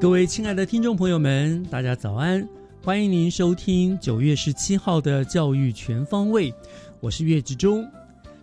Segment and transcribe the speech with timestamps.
[0.00, 2.48] 各位亲爱的听众朋友们，大家早安！
[2.82, 6.54] 欢迎您收听九月十七号的教育全方位，
[7.00, 7.86] 我是岳志忠。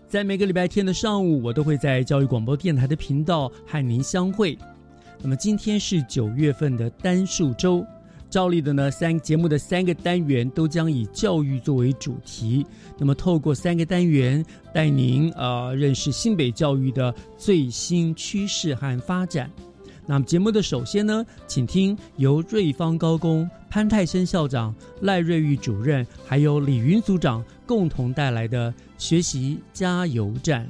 [0.08, 4.55] 在每个礼拜天的上午，我都会在教育广播电台的频道和您相会。
[5.19, 7.83] 那么今天是九月份的单数周，
[8.30, 12.64] 照例的呢，三节目的三个单元都将以教育作为主题。
[12.99, 19.49] 那么透过三个单元，带您呃认识新北教育的最新趋势和发展。
[20.09, 30.67] 那么节目的首先呢，请听由瑞芳高工潘泰生校长、赖瑞玉主任，还有李云组长共同带来的学习加油站。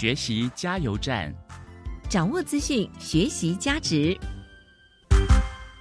[0.00, 1.30] 学习加油站，
[2.08, 4.18] 掌握资讯，学习加值。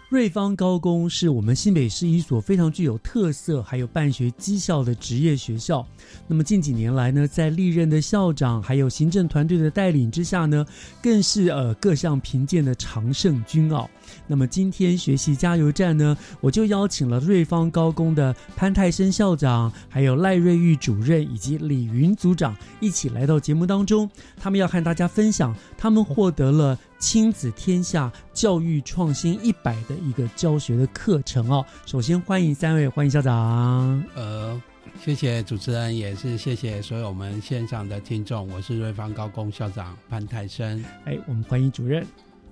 [0.10, 5.88] 瑞芳高工是我们新北市一所非常具有特色，还有办学绩效的职业学校。
[6.28, 10.66] 那么近几年来呢，在历任的校长还有行政团队的带领之下呢，
[11.02, 13.90] 更是呃各项评鉴的常胜军哦。
[14.28, 31.66] 那么今天学习加油站呢，我就邀请了瑞芳高工的潘泰生校长，还有赖瑞玉主任以及李云组长一起来到节目当中，他们要和大家分享他们获得了亲子天下教育创新一百的一个教学的课程哦。
[31.86, 34.04] 首先欢迎三位，欢迎校长。
[34.16, 34.62] 呃，
[35.04, 38.48] 谢谢主持人，也是谢谢所有我们线上的听众。
[38.50, 40.84] 我是瑞芳高工校长潘泰生。
[41.06, 42.06] 哎，我们欢迎主任。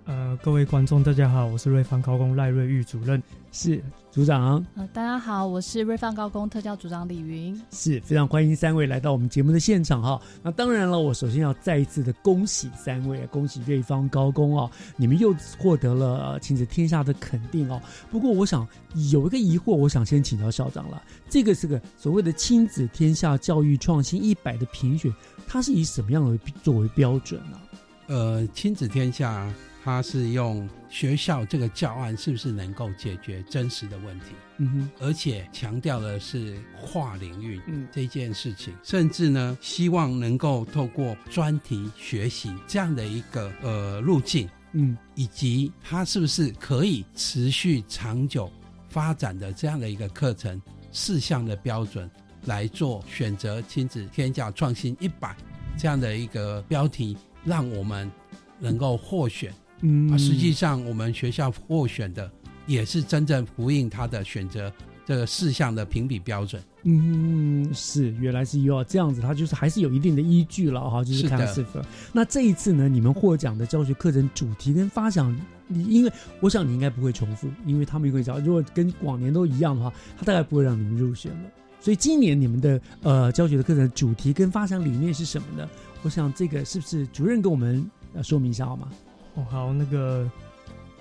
[0.07, 3.21] 呃，各位观众，大家好，我是瑞芳高工赖瑞玉主任，
[3.51, 4.65] 是组长。
[4.75, 10.17] 呃，大家好，我是瑞芳高工特教组长李云，是非常欢迎三位来到我们节目的现场哈。
[10.41, 17.77] 那当然了，我首先要再一次的恭喜三位，恭喜瑞芳高工哦，你们又获得了亲子天下的肯定哦。
[18.09, 18.65] 不过，我想
[19.11, 25.13] 有一个疑惑，我想先请教校长了，这个是个所谓的亲子天下教育创新一百的评选，
[25.45, 27.59] 它是以什么样的作为标准呢？
[28.07, 29.53] 呃，亲子天下。
[29.87, 34.25] 他是用学校这个教案是不是能够解决真实的问题？
[34.57, 48.51] 嗯哼，而且强调的是跨领域嗯这件事情，甚至呢，希望能够透过专题学习这样的一个呃路径，嗯，以及它是不是可以持续长久
[48.89, 50.61] 发展的这样的一个课程
[50.91, 52.11] 四项的标准
[52.43, 55.33] 来做选择，亲子天价创新一百
[55.77, 58.11] 这样的一个标题，让我们
[58.59, 59.49] 能够获选。
[59.81, 62.31] 嗯，啊，实际上我们学校获选的
[62.65, 64.71] 也是真正呼应他的选择
[65.05, 66.61] 这个事项的评比标准。
[66.83, 71.81] 嗯，是，原来是要这样子，它就是还是有一定的依据了哈，就是看是否。
[72.13, 75.37] 那这一次呢，你们获奖的教学课程主题跟发想，
[75.67, 81.49] 你因为我想你应该不会重复，因为他们会讲，如果跟往年都一样的话，他大概不会让你们入选了。
[81.79, 85.69] 所以今年你们的呃教学的课程主题跟发想理念是什么呢？
[86.03, 88.89] 我想这个是不是主任跟我们呃说明一下好吗？
[89.37, 90.29] 哦，好，那个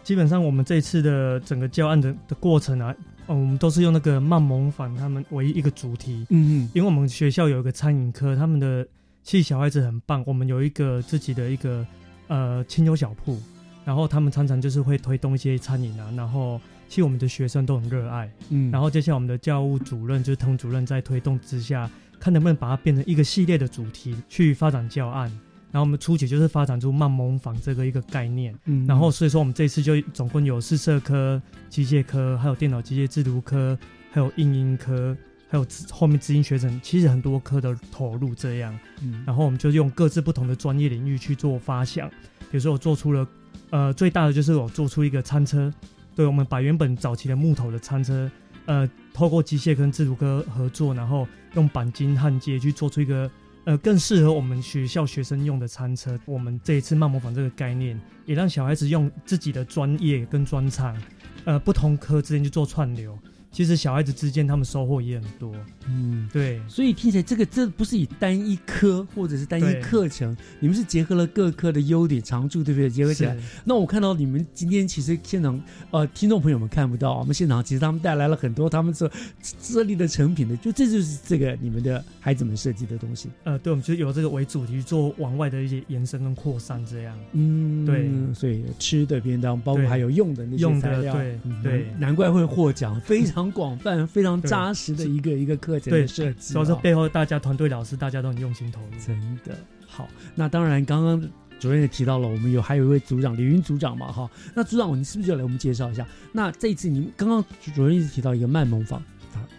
[0.04, 2.94] 基本上我们这次的整个教案的的过程啊，
[3.26, 8.86] 哦，我们都是用那个慢萌坊他们为一个主题，嗯嗯，因为我们学校有一个餐饮科，他们的
[9.22, 11.84] 其实小孩子很棒，我们有一个自己的一个
[12.28, 13.40] 呃清幽小铺，
[13.86, 21.90] 然后他们常常就是会推动一些餐饮啊，然后其实我们的学生都很热爱，嗯，然后接下来我们的教务主任就是滕主任在推动之下，
[22.20, 25.32] 看能不能把它变成一个系列的主题去发展教案。
[25.76, 31.38] 然后我们初期就是发展出慢模仿这个一个概念，嗯，然后所以说我们这次就总共有四社科、
[31.68, 33.78] 机械科，还有电脑机械制图科，
[34.10, 35.14] 还有应音科，
[35.50, 42.08] 还有后面资音学程，其实很多科的投入这样，嗯，然后我们就用各自不同的专业领域去做发想，
[42.50, 43.28] 比如说我做出了，
[43.68, 45.70] 呃，最大的就是我做出一个餐车，
[46.14, 48.30] 对，我们把原本早期的木头的餐车，
[48.64, 53.30] 呃，透过机械跟制图科合作，然后用钣金焊接去做出一个。
[53.66, 56.16] 呃，更适合我们学校学生用的餐车。
[56.24, 60.96] 我们这一次慢模仿这个概念，也让小孩子用自己的专业跟专长，
[61.44, 63.18] 呃，不同科之间去做串流。
[63.52, 65.54] 其实小孩子之间他们收获也很多，
[65.88, 72.90] 嗯，对，所以听起来这个这不是以单一科或者是单一课程，你们是结合了各科的优点长处，对不对？
[72.90, 73.34] 结合起来。
[73.64, 75.58] 那我看到你们今天其实现场
[75.90, 79.10] 呃，听众朋友们看不到，我们现场其实他们带来了很多他们这
[79.42, 83.30] 设立的成品的，就这就是这个你们的孩子们设计的东西。
[83.44, 87.18] 呃，对，我们就有这个为主题做往外的一些延伸跟扩散，这样。
[87.32, 93.35] 嗯，对，所以吃的便当，包括还有用的那些材料，对对，难怪会获奖，非常。
[93.50, 98.90] 广泛、非常扎实的一个一个课程的设计，所以说背后大家团队老师大家都很用心投入。
[99.04, 99.56] 真的
[99.86, 101.20] 好，那当然，刚刚
[101.58, 104.30] 主任也提到了，我们有还有一位组长李云组长嘛，哈。
[104.54, 106.06] 那组长，你是不是就来我们介绍一下？
[106.32, 109.02] 那这一次你刚刚主任一直提到一个慢模仿，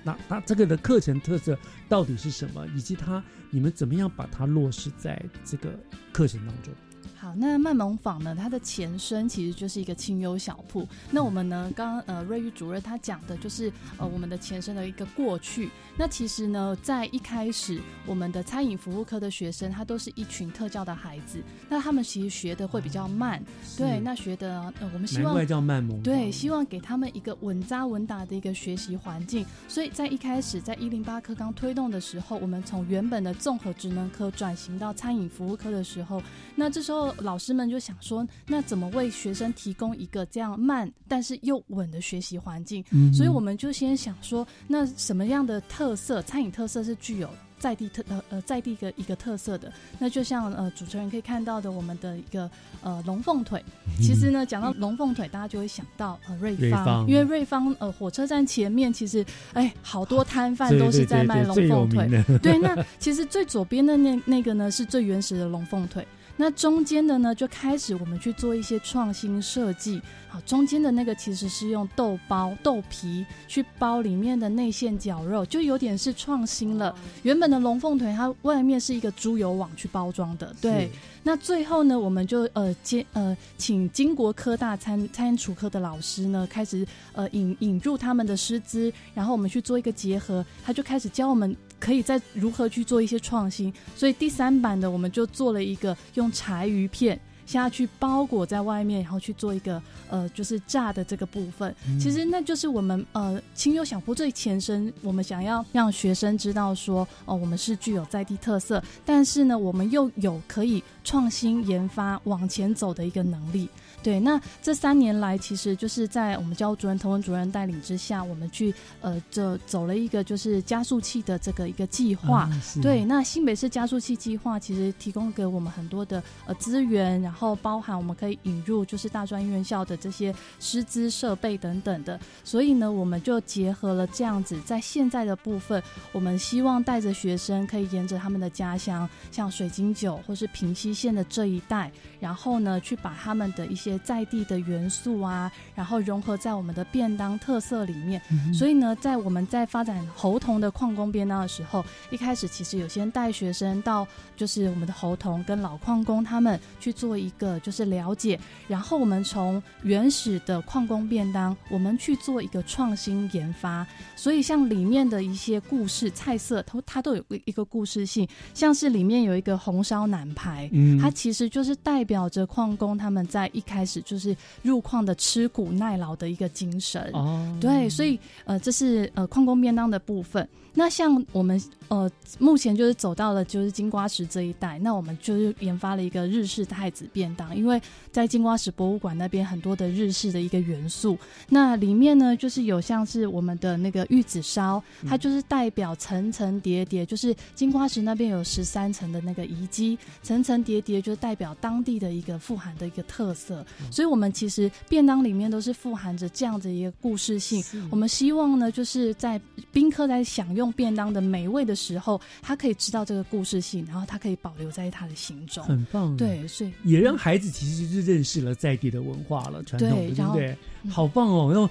[0.03, 1.57] 那那这个的课程特色
[1.89, 2.65] 到底是什么？
[2.75, 5.69] 以及他你们怎么样把它落实在这个
[6.11, 6.73] 课程当中？
[7.15, 8.35] 好，那慢萌坊呢？
[8.35, 10.87] 它的前身其实就是一个清幽小铺。
[11.11, 15.69] 那我们呢，刚刚呃瑞玉主任他讲的就是呃我们的前身的一个过去。
[15.97, 21.41] 那其实呢，在一开始，我们的餐饮服务科的学生，他都是一群特教的孩子。
[21.69, 23.41] 那他们其实学的会比较慢，
[23.77, 29.45] 对，那学的呃我们希望叫慢萌，对，希望给他们一个稳扎稳打的一个学习环境。
[29.67, 36.21] 所以在一开始，在一零八课刚推动的时候，我们从原本的综合职能科转型到餐饮服务科的时候，
[36.55, 36.96] 那这时候。
[37.19, 42.83] 老师们就想说，那怎么为学生提供一个这样慢但是又稳的学习环境？
[43.13, 49.71] 所以我们就先想说，那什么样的特色，餐饮特色是具有在地特呃呃在地的一个特色的？
[49.97, 52.49] 那就像呃主持人可以看到的，我们的一个
[52.81, 53.63] 呃龙凤腿。
[53.99, 62.07] 其实呢，讲到龙凤腿，大家就会想到呃瑞芳，因为瑞芳呃火车站前面其实哎好多摊贩 都是在卖龙凤腿。
[62.43, 66.05] 对，那其实最左边的那那个呢是最原始的龙凤腿。
[66.39, 69.99] 那中间的呢，就开始我们去做一些创新设计。
[70.29, 76.95] 好，中间的那个其实是用豆包、豆皮去包里面的内馅绞肉，就有点是创新了。
[77.23, 80.53] 原本的龙凤腿，它外面是一个猪油网去包装的。
[80.61, 80.89] 对。
[81.23, 93.73] 那最后呢，我们就呃接呃请金国科大餐餐厨科的老师呢，开始呃引引入他们的师资，然后我们去做一个结合，他就开始教我们可以再如何去做一些创新。
[93.95, 97.19] 所以第三版的我们就做了一个用柴鱼片。
[97.47, 101.73] 下去包裹在外面，然后去做一个呃，就是炸的这个部分。
[101.99, 113.67] 其实那就是我们呃，清幽小铺最前身，我们想要让学生知道说，哦，我们是具有在地特色，但是呢，我们又有可以创新研发往前走的一个能力。
[114.03, 122.49] 对，那这三年来，其实就是在我们教务主任、滕文主任带领之下，我们去呃，这走了一个就是加速器的这个一个计划。
[122.81, 132.19] 对，那新北市加速器计划其实提供给我们很多的呃资源，然后包含我们可以引入就是大专院校的这些师资设备等等的。
[132.43, 148.21] 所以呢，我们就结合了这样子，在现在的部分，我们希望带着学生可以沿着他们的家乡，像水晶酒或是平溪县的这一带，然后呢，去把他们的一些在地的元素啊，然后融合在我们的便当特色里面。
[148.53, 163.85] 所以呢，在我们在发展猴童的矿工便当的时候，一开始其实有先带学生到就是我们的猴童跟老矿工他们去做一个就是了解，然后我们从原始的矿工便当，我们去做一个创新研发。
[164.15, 170.69] 所以像里面的一些故事菜色，它它都有一个故事性，像是里面有一个红烧腩排，
[171.01, 177.09] 它其实就是代表着矿工他们在一开始就是入矿的吃苦耐劳的一个精神。
[177.13, 180.47] 哦，对，所以呃，这是呃矿工便当的部分。
[180.77, 182.07] 那像我们呃，
[182.37, 187.81] 目前就是走到了就是金瓜石这一带，那我们就是研发了一个日式太子便当，因为
[188.11, 191.17] 在金瓜石博物馆那边很多的日式的一个元素，
[191.49, 209.41] 那里面呢就是有像是我们的那个玉子烧，它就是代表层层叠叠，就是金瓜石那边有十三层的那个遗迹，层层叠叠就是代表当地的一个富含的一个特色，所以我们其实便当里面都是富含着这样的一个故事性，我们希望呢就是在
[209.71, 210.66] 宾客在享用。
[210.71, 216.15] 便当的美味的时候，他可以知道这个故事性，然后他可以保留在他的心中，很棒。
[216.17, 220.57] 对，所以也让孩子其实就是认识了在地的文化了，传统的，对不对？
[220.89, 221.51] 好棒哦！
[221.51, 221.69] 然后。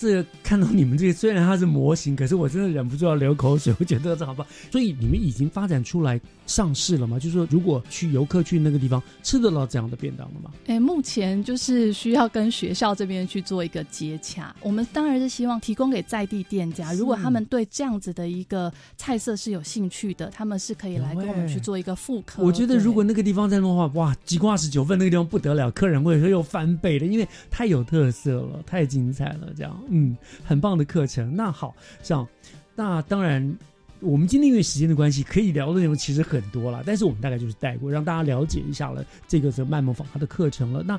[0.00, 3.74] 这看到你们这些，虽然它是模型，可是我真的忍不住要流口水。
[3.80, 7.16] 我觉得这好棒，所以你们已经发展出来上市了吗？
[7.20, 10.50] 就是说，如果去游客去那个地方吃得到这样的便当了吗？
[10.66, 14.56] 哎，目前就是需要跟学校这边去做一个接洽。
[14.62, 22.42] 我们当然是希望提供给在地店家，如果他们对这样子的一个菜色是有兴趣的，他们是可以来跟我们去做一个复刻。
[22.42, 29.78] 我觉得如果那个地方在弄的话，哇，鸡瓜十九份那个地方不得了，客人会说又翻倍的，因为太有特色了，太精彩了，这样。
[29.90, 31.36] 嗯，很棒的课程。
[31.36, 32.26] 那好，这样，
[32.74, 33.56] 那当然，
[34.00, 36.82] 我们今天因为时间的关系，可以聊的内容其实很多了。
[36.86, 40.82] 但是我们大概就是带过，让大家了解一下了这个是卖萌坊它的课程了。
[40.82, 40.98] 那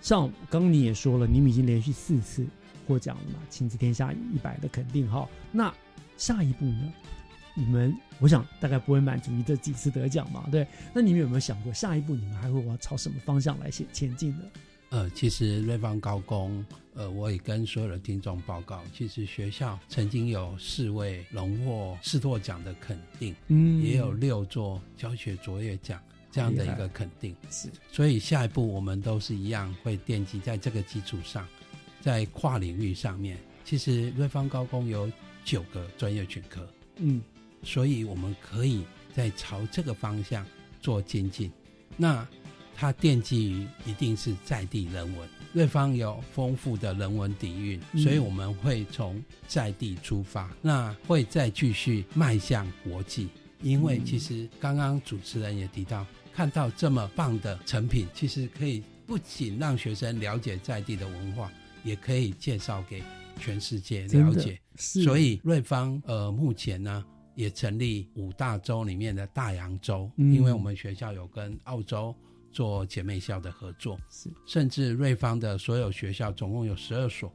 [0.00, 2.46] 像刚刚你也说了，你们已经连续四次
[2.86, 3.40] 获奖了嘛？
[3.50, 5.28] 亲子天下一百的肯定哈。
[5.50, 5.72] 那
[6.16, 6.92] 下一步呢？
[7.54, 10.46] 你们我想大概不会满足于这几次得奖嘛？
[10.52, 10.64] 对。
[10.94, 14.44] 那你们有没有想过，下一步你们还会往朝什么方向来前前进呢？
[14.90, 16.64] 呃，其实瑞芳高工，
[16.94, 26.00] 呃，我也跟所有的听众报告，其实学校曾经有四位荣获视拓奖的肯定，嗯，也有六座教学卓越奖
[26.32, 27.68] 这样的一个肯定，是。
[27.92, 31.46] 所以下一步我们都是一样会奠基在这个基础上，
[32.00, 35.10] 在跨领域上面，其实瑞芳高工有
[35.44, 36.66] 九个专业群科，
[36.96, 37.20] 嗯，
[37.62, 40.46] 所以我们可以在朝这个方向
[40.80, 41.52] 做精进。
[41.94, 42.26] 那
[42.80, 53.30] 它奠基于一定是在地人文，瑞芳有丰富的人文底蕴，所以我们会从在地出发，那会再继续迈向国际。
[53.62, 61.50] 因为其实刚刚主持人也提到，看到这么棒的成品，其实可以不仅让学生了解在地的文化，
[61.82, 63.02] 也可以介绍给
[63.40, 64.56] 全世界了解。
[64.76, 67.04] 所以瑞芳呃目前呢
[67.34, 72.14] 也成立五大洲里面的大洋洲，因为我们学校有跟澳洲。
[72.50, 77.32] 做姐妹校的合作，是甚至瑞芳的所有学校总共有十二所，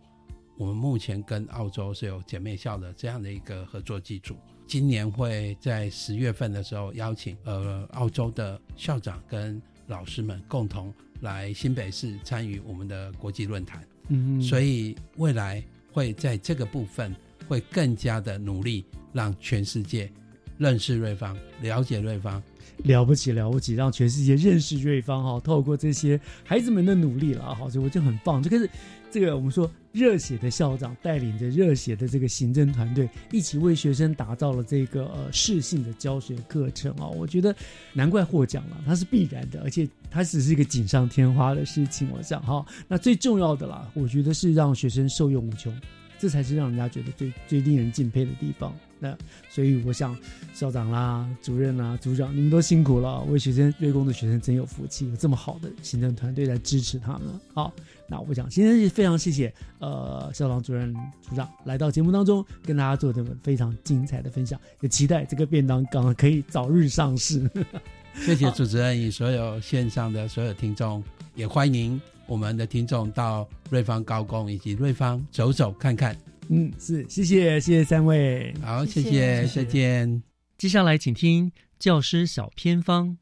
[0.57, 4.35] 我们目前跟澳洲是有姐妹校的这样的一个合作基础。
[4.65, 13.85] 今年会在十月份的时候邀请呃澳洲的校长跟老师们共同来新北市参与我们的国际论坛。
[14.07, 17.15] 嗯，所以未来会在这个部分
[17.47, 20.11] 会更加的努力，让全世界
[20.57, 22.41] 认识瑞芳、了解瑞芳，
[22.83, 25.39] 了不起了不起，让全世界认识瑞芳哈。
[25.39, 28.41] 透过这些孩子们的努力了哈，所以我就很棒。
[28.41, 28.69] 这个是
[29.11, 37.07] 这个我们说热血的校长带领着热血的这个行政团队，一起为学生打造了这个呃适性的教学课程啊。
[37.07, 37.55] 我觉得
[37.93, 42.09] 难怪获奖了，它是必然的，而且它只是一个锦上添花的事情。
[42.11, 45.73] 我想哈，那最重要的啦，我觉得是让学生受用无穷。
[46.19, 48.73] 这才是让人家觉得最最令人敬佩的地方。
[49.03, 49.13] 那
[49.49, 50.17] 所以我想，
[50.53, 57.21] 校长啦、主任啦、组长，你们都辛苦了，为学生瑞工的学生真有福气，有这么好的行政团队来支持他们。
[57.53, 57.73] 好，
[58.07, 67.45] 那我想今天是非常谢谢呃校长、主任、组长来到节目当中，跟大家做这么非常精彩的分享，也期待这个便当刚可以早日上市。
[68.15, 71.03] 谢谢主持人与所有线上的所有听众，
[71.35, 71.99] 也欢迎。
[72.25, 76.15] 我们的听众到瑞芳高工以及瑞芳走走看看。
[76.53, 78.53] 嗯，是，谢谢，谢谢三位。
[78.61, 80.21] 好，谢谢，再见。
[80.57, 83.17] 接下来请听教师小偏方，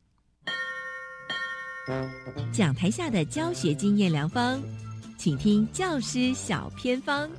[2.51, 4.61] 讲台下的教学经验良方，
[5.17, 7.29] 请听教师小偏方。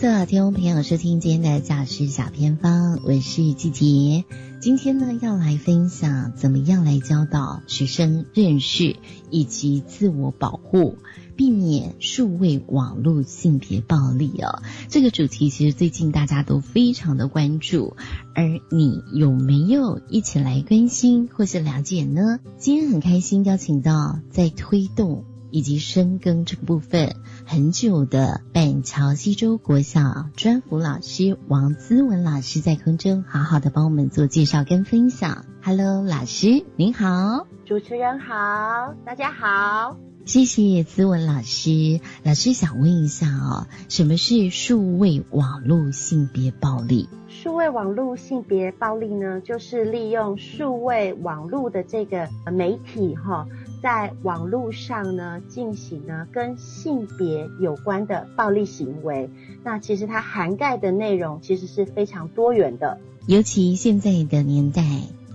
[0.00, 4.24] 欢迎所有听众朋友收听今天的教师小偏方，我是季杰。
[4.58, 8.96] 今天呢，要来分享怎么样来教导学生认识
[9.28, 10.96] 以及自我保护，
[11.36, 14.62] 避免数位网络性别暴力哦。
[14.88, 17.94] 这个主题其实最近大家都非常的关注，
[18.34, 22.40] 而你有没有一起来关心或是了解呢？
[22.56, 25.26] 今天很开心邀请到在推动。
[25.50, 27.16] 以及深耕这个部分
[27.46, 35.44] 很久的板桥西洲国小专辅老师王姿文老师在空中好好的帮我们做介绍跟分享。
[35.62, 42.00] Hello，老师您好，主持人好，大家好，谢谢姿文老师。
[42.22, 47.08] 老师想问一下哦，什么是数位网络性别暴力？
[47.28, 53.46] 数位网络性别暴力呢，就是利用数位网络的这个媒体哈。
[53.82, 59.30] 在网络上呢，进行呢跟性别有关的暴力行为，
[59.64, 62.98] 那其实它涵盖的内容其实是非常多元的。
[63.26, 64.84] 尤其现在的年代，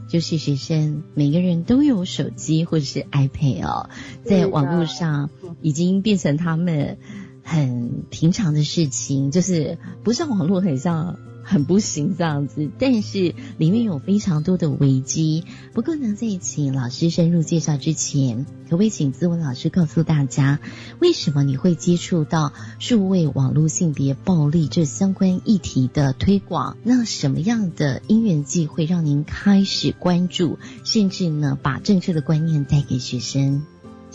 [0.08, 3.90] 就是学生每个人都有手机或者是 iPad 哦，
[4.24, 5.30] 在网络上
[5.62, 6.98] 已经变成他们
[7.44, 11.18] 很平常的事情，就是不上网络很像。
[11.46, 15.46] 很不行这样子，但是里面有非常多的危机。
[15.74, 20.60] 不过呢，在请老师深入介绍之前，可不可以请自文老师告诉大家，
[21.00, 26.78] 为什么你会接触到数位网络性别暴力这相关议题的推广？
[26.84, 33.64] 那什么样的因缘际会让您开始关注，甚至呢，把正确的观念带给学生？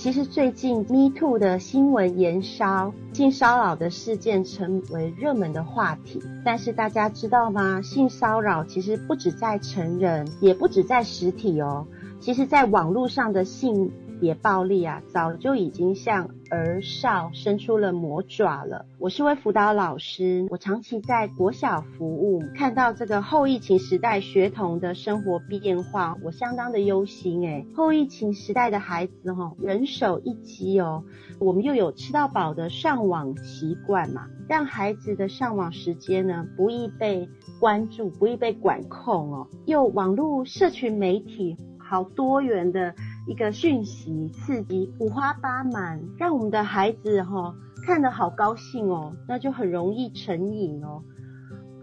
[0.02, 6.22] 其实最近 Me Too 的新闻延烧，性骚扰的事件成为热门的话题。
[6.42, 7.82] 但是大家知道吗？
[7.82, 11.86] 性骚扰其实不止在成人，也不止在实体哦。
[12.18, 13.92] 其实，在网络上的性。
[14.20, 18.84] 也暴力啊，早就已经向儿少伸出了魔爪了。
[18.98, 27.66] 我是位辅导老师，我长期在国小服务，看到这个后疫情时代学童的生活变化，我相当的忧心诶。
[27.74, 31.02] 后疫情时代的孩子哈，人手一机哦，
[31.38, 37.28] 我们又有吃到饱的上网习惯嘛，让孩子的上网时间呢不易被
[37.58, 39.46] 关注，不易被管控哦。
[39.64, 42.94] 又网络社群媒体好多元的。
[43.26, 47.54] 一个讯息刺激五花八门，让我们的孩子哈
[47.84, 51.02] 看得好高兴哦，那就很容易成瘾哦。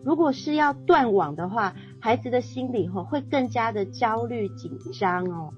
[0.04, 5.54] 如果是要断网的话，孩子的心理哈会更加的焦虑紧张哦。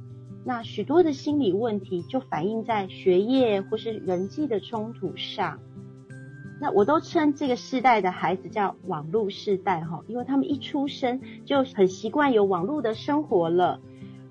[0.46, 5.60] 那许多的心理问题就反映在学业或是人际的冲突上。
[6.62, 13.80] 那我都称这个世代的孩子叫网络世代哈，因为他们一出生就很习惯有网络的生活了。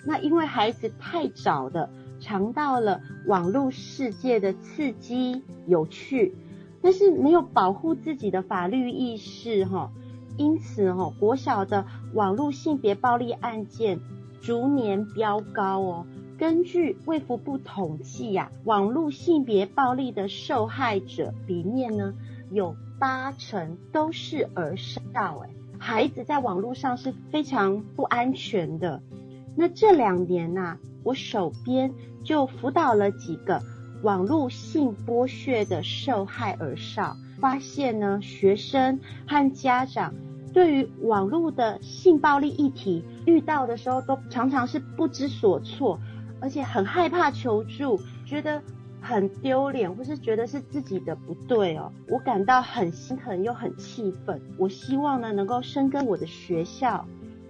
[0.09, 6.35] 那因为孩子太早的尝到了网络世界的刺激有趣，
[6.81, 9.92] 但是没有保护自己的法律意识哈，
[10.38, 14.01] 因此哈国小的网络性别暴力案件
[14.40, 16.07] 逐年飙高哦。
[16.38, 22.14] 根据卫福部统计呀，网络性别暴力的受害者里面呢，
[22.51, 29.03] 有八成都是儿少哎，孩子在网络上是非常不安全的。
[29.61, 31.92] 那这两年呐，我手边
[32.23, 33.61] 就辅导了几个
[34.05, 40.14] 网络性剥削的受害儿少，发现呢，学生和家长
[40.55, 45.99] 对于网络的性暴力议题遇到的时候，都常常是不知所措，
[46.40, 48.62] 而且很害怕求助，觉得
[49.01, 54.40] 很丢脸，或是觉得是自己的不对哦，我感到很心疼又很气愤。
[54.57, 57.05] 我希望呢，能够深耕我的学校，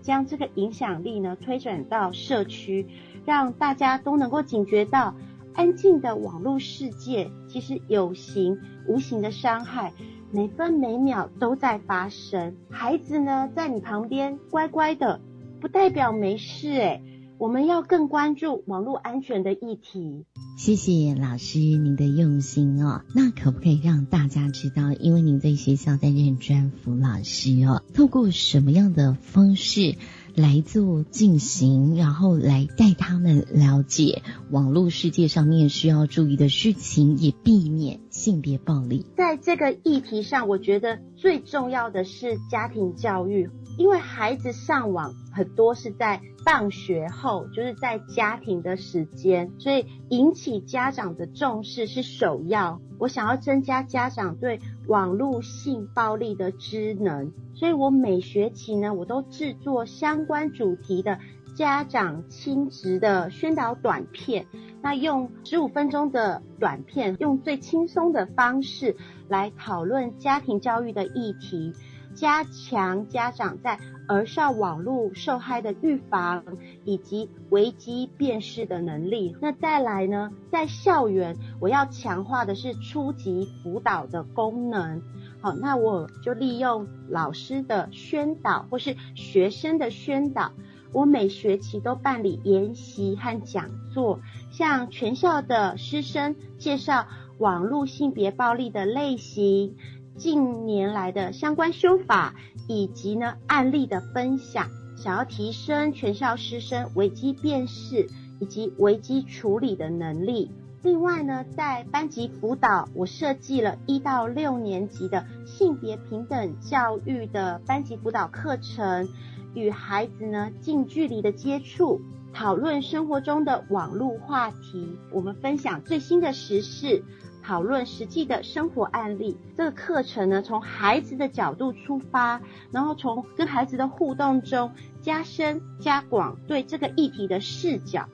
[0.08, 2.86] 将这个影响力呢推转到社区，
[3.26, 5.14] 让大家都能够警觉到，
[5.52, 9.92] 安静的网络世界其实有形无形的伤害，
[10.32, 12.56] 每分每秒都在发生。
[12.70, 15.20] 孩子呢，在你旁边乖乖的，
[15.60, 17.02] 不代表没事诶
[17.38, 20.24] 我们要更关注网络安全的议题。
[20.56, 23.02] 谢谢老师您的用心哦。
[23.14, 29.94] 那可不可以让大家知道，因为您在学校担任专辅老师哦，透过什么样的方式
[30.38, 39.04] 来做进行，然后来带他们了解网络世界上面需要注意的事情，也避免性别暴力。
[39.16, 46.22] 在这个议题上，我觉得最重要的是家庭教育，因为孩子上网很多是在。
[46.44, 52.80] 放学后就是在家庭的时间，所以引起家长的重视是首要。
[52.98, 61.18] 我想要增加家长对网络性暴力的知能，所以我每学期呢，我都制作相关主题的
[61.56, 64.46] 家长亲职的宣导短片。
[64.80, 68.96] 那用十五分钟的短片，用最轻松的方式
[69.28, 71.72] 来讨论家庭教育的议题。
[72.14, 76.42] 加强家长在儿少网络受害的预防
[76.84, 79.36] 以及危机辨识的能力。
[79.40, 85.00] 那再来呢，在校园我要强化的是初级辅导的功能。
[85.40, 90.50] 好，那我就利用老师的宣导或是学生的宣导，
[90.92, 94.20] 我每学期都办理研习和讲座，
[94.50, 97.06] 向全校的师生介绍
[97.38, 99.76] 网络性别暴力的类型。
[100.16, 102.34] 近年来的相关修法
[102.66, 108.08] 以及呢案例的分享，想要提升全校师生危机辨识
[108.40, 110.50] 以及危机处理的能力。
[110.82, 119.08] 另外呢，在班级辅导，我设计了一到六年级的性别平等教育的班级辅导课程，
[119.54, 122.00] 与孩子呢近距离的接触，
[122.32, 124.96] 讨论生活中的网络话题。
[125.10, 127.02] 我们分享最新的时事。
[127.40, 138.06] 讨论实际的生活案例，这个课程呢，从孩子的角度出发，然后从跟孩子的互动中加深加广对这个议题的视角，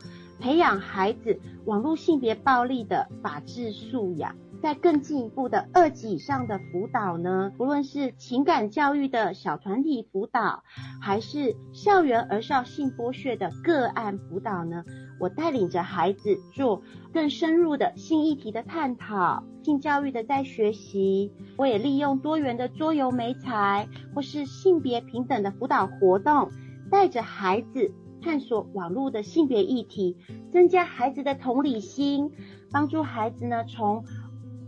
[0.44, 4.36] 培养孩子网络性别暴力的法治素养。
[4.62, 10.62] 在更进一步的二级以上的辅导呢，不论是情感教育的小团体辅导，
[11.00, 14.84] 还是校园儿少性剥削的个案辅导呢，
[15.18, 16.82] 我带领着孩子做
[17.14, 21.32] 更深入的性议题的探讨，性教育的在学习。
[21.56, 26.50] 我也利用多元的桌游媒材，或是性别平等的辅导活动，
[26.90, 30.16] 带着孩子探索网络的性别议题，
[30.52, 32.30] 增加孩子的同理心，
[32.72, 34.04] 帮助孩子呢从。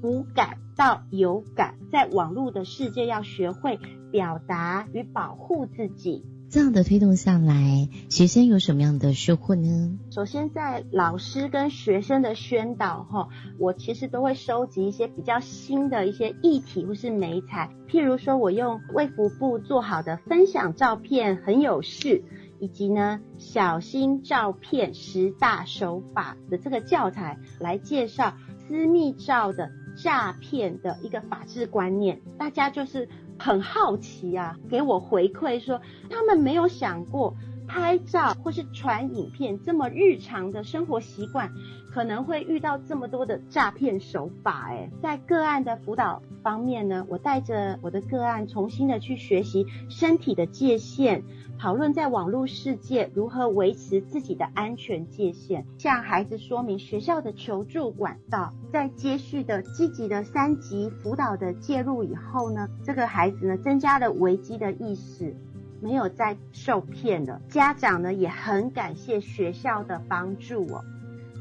[0.02, 3.80] 无感到有感，在网络的世界要学会
[4.12, 6.22] 表达与保护自己。
[6.50, 9.98] 这样的推动下来，学生有什么样的收获呢？
[10.10, 22.22] 首先，在老师跟学生的宣导哈，我其实都会收集一些比较新的一些议题或是美彩，譬如说我用卫福部做好的分享照片很有事，
[22.58, 28.34] 以及呢小心照片十大手法的这个教材来介绍
[28.66, 29.70] 私密照的。
[29.96, 37.34] 诈骗的一个法治观念，大家就是很好奇啊，给我回馈说他们没有想过
[37.66, 41.50] 拍照或是传影片这么日常的生活习惯，
[41.96, 44.68] 可能会遇到这么多的诈骗手法。
[44.68, 51.22] 哎，在个案的辅导方面呢，我带着我的个案重新的去学习身体的界限。
[51.58, 58.52] 讨论在网络世界如何维持自己的安全界限，向孩子说明学校的求助管道。
[58.70, 65.34] 在接续的积极的三级辅导的介入以后呢，这个孩子呢增加了危机的意识，
[65.80, 67.40] 没有再受骗了。
[67.48, 70.84] 家长呢也很感谢学校的帮助哦。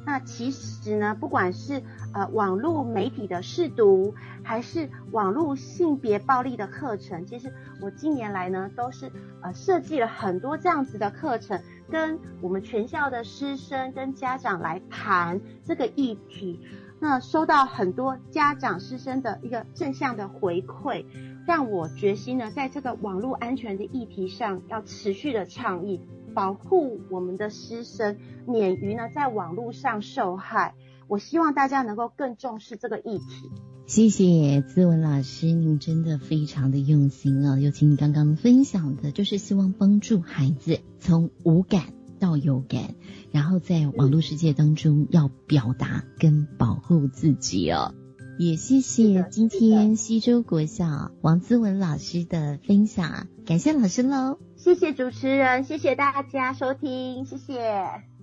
[0.06, 1.82] 那其实呢，不管是
[2.14, 4.14] 呃网络媒体的试读，
[4.44, 16.62] 还是网络性别暴力的课程，其实我近年来呢都是呃设计了很多这样子的课程，跟我们全校的师生跟家长来谈这个议题。
[17.00, 21.06] 那收到很多家长师生的一个正向的回馈，
[21.46, 26.00] 让我决心呢在这个网络安全的议题上要持续的倡议。
[26.36, 30.76] 保护我们的师生免于呢在网络上受害，
[31.08, 33.50] 我希望大家能够更重视这个议题。
[33.88, 37.58] 谢谢资文老师，您真的非常的用心啊！
[37.58, 41.82] 尤其你刚刚分享的，就是希望帮助孩子从无感。
[42.18, 42.96] 到有感，
[43.34, 47.94] 然后在网络世界当中要表达跟保护自己哦。
[48.38, 54.40] 也谢谢今天西周国小王姿文老师的分享，感谢老师喽！
[54.58, 57.54] 谢谢主持人，谢谢大家收听，谢谢。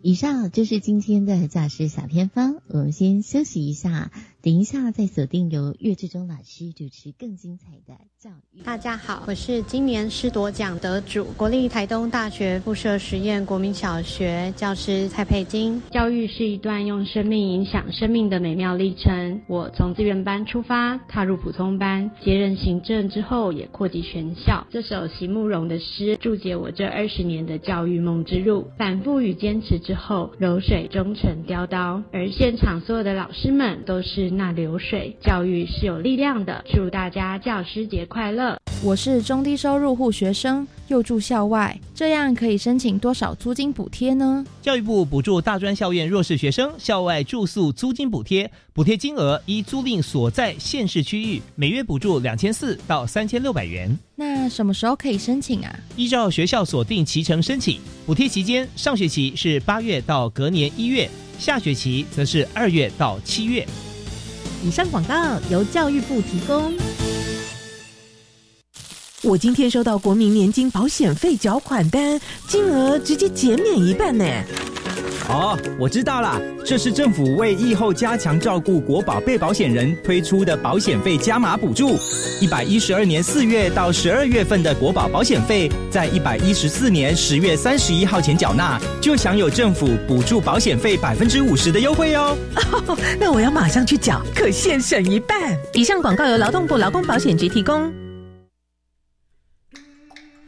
[0.03, 4.11] 以上就是今天的教师小偏方，我们先休息一下。
[4.45, 8.61] 等一下，再锁定由岳志忠老师主持更精彩的教育。
[8.65, 15.81] 大家好，我是今年师铎奖得主，国立台东大学附设实验国民小学教师蔡佩金。
[15.93, 19.41] 教育是一段用生命影响生命的美妙历程。
[19.47, 24.67] 我从资源班出发，踏入普通班，接任行政之后，也扩及全校。
[24.71, 28.67] 这首席慕容的诗，注解我这二十年的教育梦之路。
[28.77, 32.03] 反复与坚持之后，柔水终成雕刀。
[32.13, 34.32] 而现场所有的老师们，都是。
[34.37, 38.59] 那流水教育是有力量的，祝大家教师节快乐！
[38.83, 44.45] 我是中低收入户学生，又住校外，这样可以申请多少租金补贴呢？
[44.61, 53.97] 教育部补助大专校院弱势学生校外住宿租金补贴，补贴金额依租赁所在县市区域，每月补助两千四到三千六百元。
[54.17, 55.79] 那什么时候可以申请啊？
[55.97, 63.65] 依照学校锁定期程申请，补贴期间上学期是八月到隔年一月，下学期则是二月到七月。
[64.63, 65.15] 以上广告
[65.51, 66.73] 由教育部提供。
[69.23, 74.25] 我今天收到国民年金保险费缴款单，金额直接减免一半呢。
[75.33, 81.97] 哦，我知道了，这是政府为疫后加强照顾国保被保险人推出的保险费加码补助。
[82.39, 92.37] 一百一十二年四月到十二月份的国保保险费，在一百一十四年十月三十一号前缴纳，就享有政府补助保险费百分之五十的优惠哦。
[93.19, 95.57] 那我要马上去缴，可现省一半。
[95.73, 97.91] 以上广告由劳动部劳工保险局提供。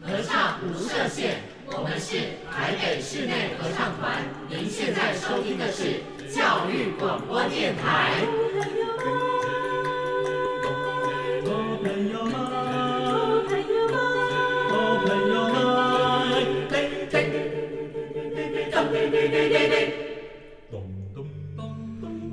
[0.03, 1.37] 合唱无设限，
[1.69, 2.19] 我们是
[2.53, 4.23] 台北室内合唱团。
[4.51, 6.01] 您现在收听的是
[6.33, 8.25] 教育广播电台。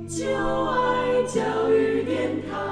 [0.08, 0.26] 就
[0.70, 2.71] 爱教育电台。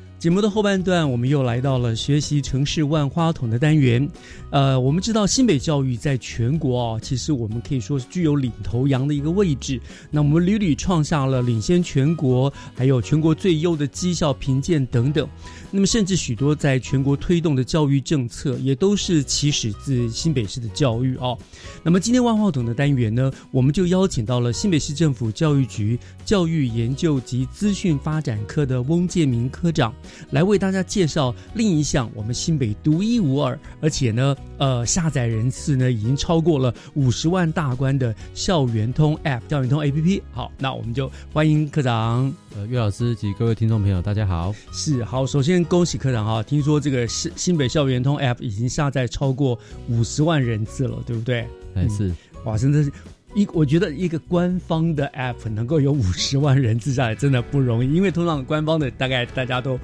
[0.21, 4.07] 节目的后半段，我们又来到了学习城市万花筒的单元。
[4.51, 9.81] 呃，我们知道新北教育在全国啊，其实我们可以说是具有领头羊的一个位置。
[10.11, 15.27] 那我们屡屡创下了领先全国，还有全国最优的绩效评鉴等等。
[15.71, 21.35] 那么，甚至许多在全国推动的教育政策，也都是起始自新北市的教育哦。
[21.81, 29.91] 那么，今天万花筒的单元呢，我们就邀请到了新北市政府教育局教育研究及资讯发展科的翁建明科长。
[30.31, 40.21] 来为大家介绍另一项我们新北独一无二，而且呢，呃，下载人次呢已经超过了五十万大关的校园通 App，校园通 APP。
[40.31, 44.53] 好，那我们就欢迎科长，呃，岳老师及各位听众朋友，大家好。
[44.71, 51.47] 是好，首先恭喜科长哈，听说这个新新北校园通 App 已经下载超过五十万人次了，对不对？
[51.75, 52.13] 哎，是，
[52.45, 52.91] 哇，真的是。
[53.33, 57.93] 一，我觉得一个官方的 App 能够有五十万人次下来，真的不容易。
[57.93, 59.79] 因为通常官方的大概大家都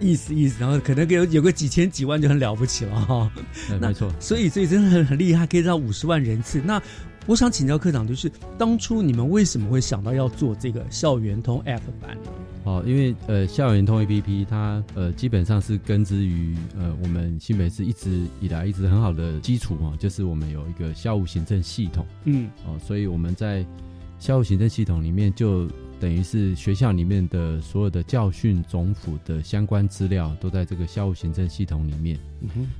[0.00, 3.30] 意思意思，然后可能有有个几千几万就很了不起了哈。
[3.80, 6.60] 没错，所以所以真的很很厉害，可以到五十万人次。
[6.64, 6.80] 那
[7.26, 12.30] 我想请教科长，就是当初你们为什么会想到要做这个校园通 App 版呢？
[12.64, 23.64] 哦，因为呃，校园通 A P P 它呃基本上是根植于呃我们新北市一直以来一直很好的基础嘛，就是我们有一个校务行政系统，嗯，哦，所以我们在
[24.18, 25.68] 校务行政系统里面就
[26.00, 32.18] 等于是学校里面的所有的教训总府的相关资料都在这个校务行政系统里面。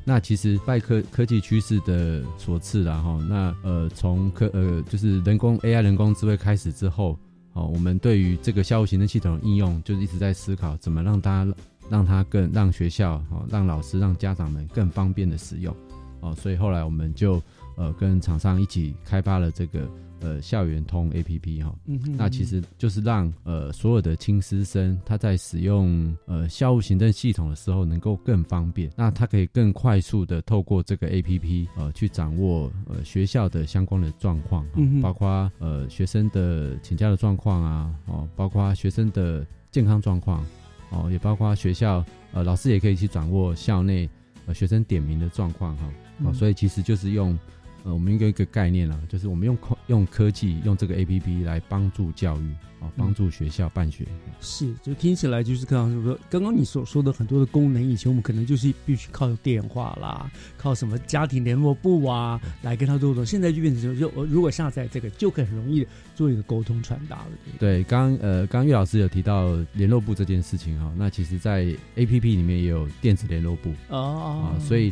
[0.02, 7.18] 那其实拜科科技趋势的所赐然后那呃从科呃就是人工 A I 人工智慧开始之后。
[7.54, 11.54] 哦，我们对于这个校务行政系统应用，就是一直在思考怎么让大家
[11.88, 15.74] 让它更让学校哦，让老师让家长们更方便的使用。
[16.20, 17.40] 哦，所以后来我们就
[17.76, 19.88] 呃跟厂商一起开发了这个
[20.24, 21.76] 呃校园通 A P P 哈，
[22.16, 34.66] 那其实就是让呃所有的亲师生他在使用呃校务行政系统的时候能够更方便，那他可以更快速的透过这个 A P P 呃去掌握呃学校的相关的状况，
[35.02, 40.42] 包括呃学生的请假的状况啊，哦，包括学生的健康状况，
[40.90, 44.08] 哦，也包括学校呃老师也可以去掌握校内
[44.46, 45.90] 呃学生点名的状况哈，
[46.24, 47.38] 哦，所以其实就是用。
[47.84, 54.06] 呃，我们应该一个概念啊，就是我们用科用科技用这个 A P P 来帮助教育啊，帮助学校办学。
[54.40, 67.32] 是，就听起来就是刚刚说，刚刚你所说的很多的功能，以前我们可能就是必须靠电话啦，靠什么家庭联络部啊来跟他沟通，现在就变成就如果下载这个，就很容易做一个沟通传达了。
[67.58, 71.64] 对，刚呃，刚岳老师有提到联络部这件事情哈，那其实在
[71.96, 74.90] A P P 里面也有电子联络部哦，啊，所以。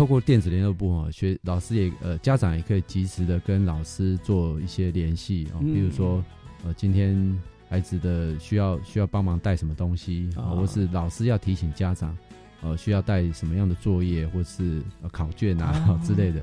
[0.00, 6.24] 透过电子联络部哈，学老师也呃家长也可以及时的跟老师做一些联系哦，比如说
[6.64, 12.16] 呃今天孩子的需要需要帮忙带什么东西啊，或是老师要提醒家长
[12.62, 14.80] 呃需要带什么样的作业或是
[15.12, 16.40] 考卷啊 之类的，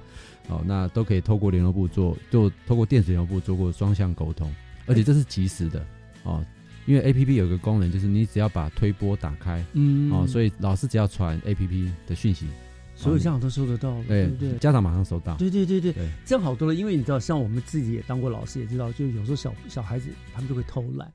[0.50, 4.54] 哦那都可以透过联络部做，就透过电子联络部做过双向沟通，
[4.86, 5.84] 而且这是及时的
[6.22, 6.46] 哦，
[6.86, 10.12] 因为 A P P 有个功能就是你只要把推波打开，嗯。
[10.12, 12.46] 哦，所以老师只要传 A P P 的讯息。
[12.98, 15.94] 所有家长都收得到，对对，家长马上收到，对对对对，
[16.26, 16.74] 这样好多了。
[16.74, 21.10] 因为你知道，像我们自己也当过老师，也知道，就有时候小小孩子他们就会偷懒。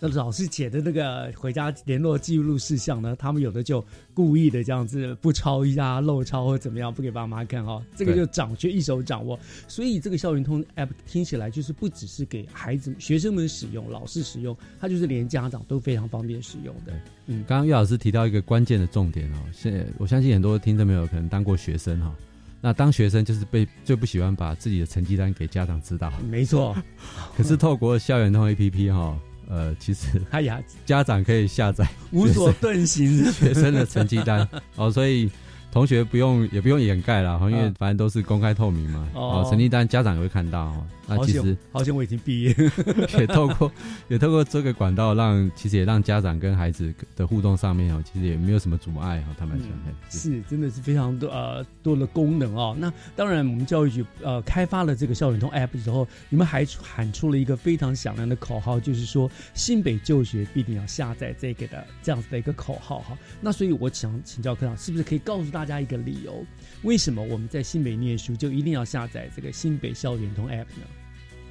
[0.00, 3.14] 那老师写的那个回家联络记录事项呢？
[3.16, 3.84] 他们有的就
[4.14, 7.84] 故意的这样子不抄一下、漏抄或怎么样，不给爸妈看哈。
[7.94, 9.38] 这个就掌学一手掌握。
[9.68, 16.92] 所以这个校园通 App 听起来就是不只是给孩子、学生们使用、老师使用，它就是连家长都非常方便使用的。
[17.26, 22.14] 嗯，刚刚岳老师提到一个关键的重点哦，现在我相信很多听众朋友可能当过学生哈。
[22.62, 26.10] 那当学生就是被最不喜欢把自己的成绩单给家长知道。
[26.30, 26.74] 没错。
[27.36, 29.18] 可是透过校园通 APP 哈。
[29.50, 35.28] 呃，其实，哎呀，家长可以下载 无所遁形学生的成绩单 哦，所以。
[35.72, 39.06] 同学不用也不用掩盖了，因为反正都是公开透明嘛。
[39.14, 40.84] 哦，成绩单家长也会看到哦。
[41.10, 42.54] 那其实好像我已经毕业，
[43.18, 43.70] 也透过
[44.08, 49.34] 也透过这个管道，让其实也让家长跟孩子的互动上面哦，其实也没有什么阻碍哈。
[49.38, 49.68] 他们讲
[50.10, 52.76] 是真的是非常多呃多的功能哦。
[52.78, 63.18] 那当然，我们教育局呃开发了这个校园通 App 之后，你们还喊出了一个非常响亮的口号，就是说新北就学必定要下载这个的这样子的一个口号哈。
[63.40, 66.44] 那所以我想请教科长，是不是可以告诉大家一个理由，
[66.82, 70.86] 为什么我们在新北念书就一定要下载这个新北校园通 App 呢？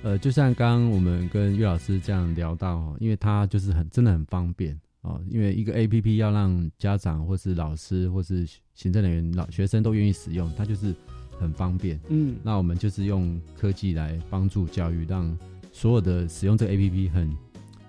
[0.01, 5.21] 呃，就像刚刚我们跟岳老师这样聊到哦，因为它就是很真的很方便哦。
[5.29, 10.95] 因为一个 A P P 要让家长或是老师或是行政人员、老学生都愿意使用，它就是
[11.37, 11.99] 很方便。
[12.07, 15.37] 嗯，那我们就是用科技来帮助教育，让
[15.73, 17.35] 所有的使用这个 A P P 很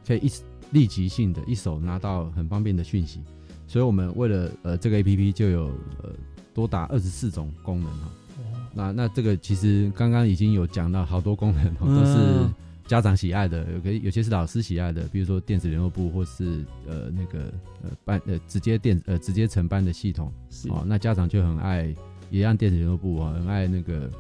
[0.05, 0.31] 可以一
[0.73, 3.21] 立即性的一手拿到很方便的讯息。
[3.69, 5.67] 所以我们为了呃这个 A P P 就有
[6.03, 6.13] 呃
[6.53, 8.11] 多达二十四种功能哈。
[8.73, 12.49] 那那这个其实刚刚已经有讲到好多功能，哦都是
[12.87, 17.53] 家长喜爱的，有个有些是老师喜爱的，比如说电子联络簿或是呃那个
[17.83, 20.33] 呃班呃直接电呃直接承办的系统，
[20.69, 21.95] 哦，那家长就很爱
[22.31, 24.11] 也让电子联络簿啊，很爱那个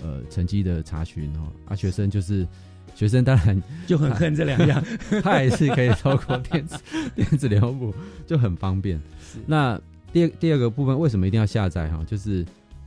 [0.00, 2.46] 呃成绩的查询哦，啊学生就是
[2.94, 4.84] 学生当然 就很恨这两样，
[5.22, 6.76] 他也是可以透过电子
[7.16, 7.92] 电子联络簿
[8.26, 9.00] 就很方便。
[9.46, 9.80] 那
[10.12, 12.04] 第二第二个部分为什么一定要下载哈？
[12.06, 12.44] 就是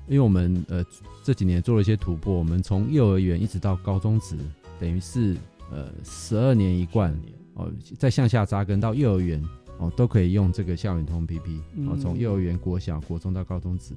[0.07, 0.83] 因为我们呃
[1.23, 4.35] 这几年做了一些突破，我们从幼儿园一直到高中职，
[4.79, 5.35] 等于是
[5.71, 7.17] 呃十二年一贯
[7.53, 9.41] 哦，再向下扎根到幼儿园
[9.77, 13.93] 哦，都可以用这个校园通 APP 哦，从幼儿园、国小、国中到高中职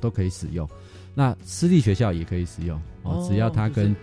[0.00, 0.68] 都可以使用。
[1.14, 3.94] 那私立学校也可以使用哦，只要他跟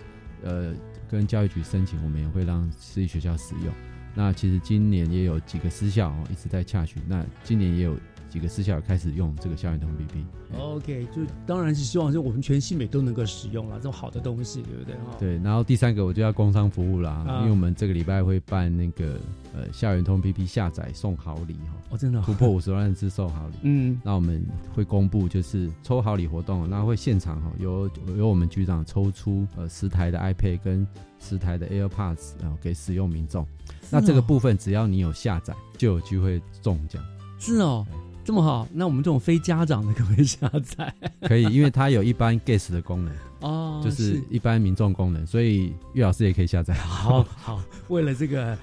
[0.42, 0.74] 呃
[1.10, 3.74] 跟教育局申请，我们也会让私立学校使用。
[4.16, 7.96] 那其实今年也有几个私校哦一直在洽询，那今年也有。
[8.32, 10.24] 几个私校开始用这个校园通 PP。
[10.58, 14.96] OK，就当然是希望说我们全新美都能够使用了这种好的东西，对不对？
[15.20, 15.44] 对。
[15.44, 19.20] 然后第三个我就要工商服务啦，因为我们这个礼拜会办那个
[19.54, 21.76] 呃校园通 PP 下载送好礼哈。
[21.90, 23.56] 哦，真的突破五十万次送好礼。
[23.64, 24.00] 嗯。
[24.04, 30.88] 那我们会公布就是抽好礼活动，那会现场哈由由我们局长抽出呃十台的 iPad 跟
[31.20, 33.46] 十台的 AirPods，然后给使用民众。
[33.90, 37.04] 那这个部分只要你有下载，就有机会中奖。
[37.38, 37.86] 是哦。
[38.24, 40.94] 这么好，那我们这种非家长的可不可以下载？
[41.28, 46.74] 可以，因为它有一般 guess 的功能 哦，就是一般民众功能，所以岳老师也可以下载。
[46.76, 48.56] 好好，为了这个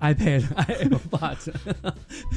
[0.00, 0.88] iPad、 iPad，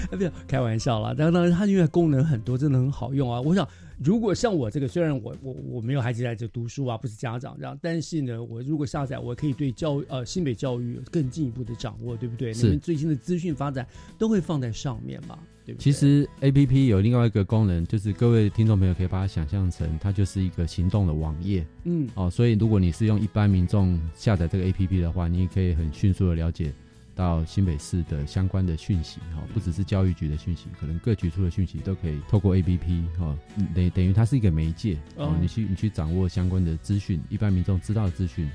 [0.10, 1.14] 不是开玩笑啦。
[1.18, 3.40] 但当然，它因为功能很多，真的很好用啊。
[3.42, 3.68] 我想
[4.04, 12.52] 如果像我这个，虽然我我我没有孩子在这读书啊，不是家长这样，但是呢，我如果下载，我可以对教呃新北教育更进一步的掌握，对不对？
[12.54, 13.86] 你们最新的资讯发展
[14.18, 15.84] 都会放在上面嘛，对不对？
[15.84, 21.64] 其实 A P P 有另外一个功能，就是各位听众朋友可以把它想象成，它就是一个行动的网页。
[21.84, 26.74] 嗯，哦，所以如果你是用一般民众下载这个 A P P 的话，你也可以很迅速的了解。
[27.16, 33.38] 到新北市的相关的讯息哈，不只是教育局的讯息，可能各局处的讯息都可以透过 A P P 哈，
[33.76, 38.50] 等等于它是一个媒介哦，你去你去掌握相关的资讯，一般民众知道的资讯。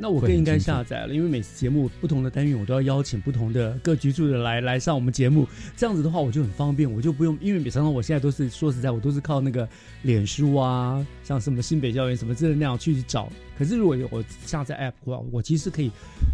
[0.00, 5.46] 那我更应该下载了，因为每次节目不同的单元，我都要邀请不同的各局处的来来上我们节目。
[5.76, 9.68] 这样子的话，我就很方便，我就不用，因为比常常我现在都是说实在，我都是靠那个
[10.02, 13.28] 脸书啊，像什么新北教园什么之类那样去找。
[13.58, 15.90] 可是如果我下载 App 的话，我其实可以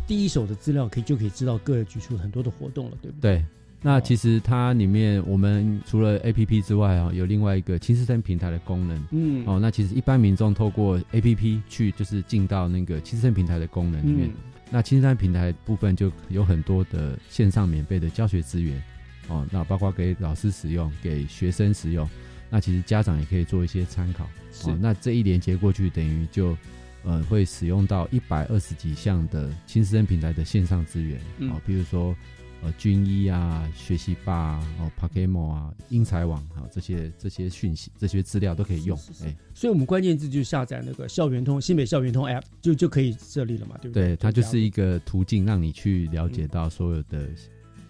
[0.07, 3.37] 第一手的资料，可以就可以知道各局处很多的活动了，对不对？
[3.39, 3.45] 对。
[3.87, 9.07] 那其实它里面，我们除了 A P P 之外啊，有另外一个青师生平台的功能。
[9.11, 14.31] 嗯，哦，那其实一般民众透过 A P P 去，就是进到那个青师生平台的功能里面。
[14.71, 18.83] 那青师生平台部分就有很多的线上免费的教学资源。
[19.29, 22.09] 哦，那包括给老师使用，给学生使用。
[22.49, 24.27] 那其实家长也可以做一些参考。
[24.51, 24.75] 是。
[24.77, 26.57] 那这一连接过去，等于就
[27.03, 31.21] 呃会使用到一百二十几项的青师生平台的线上资源。
[31.51, 32.17] 哦，比如说。
[32.65, 38.99] 呃，军医啊，学习吧，哦 p o k e m o 啊，英才网啊，这些这些讯息、这些资料都可以用。
[39.23, 44.09] 哎，所以我们关键字就下载那个校园通新北校园通 App，就就可以设立了嘛，对不对？
[44.09, 47.29] 对，它就是一个途径，让你去了解到所有的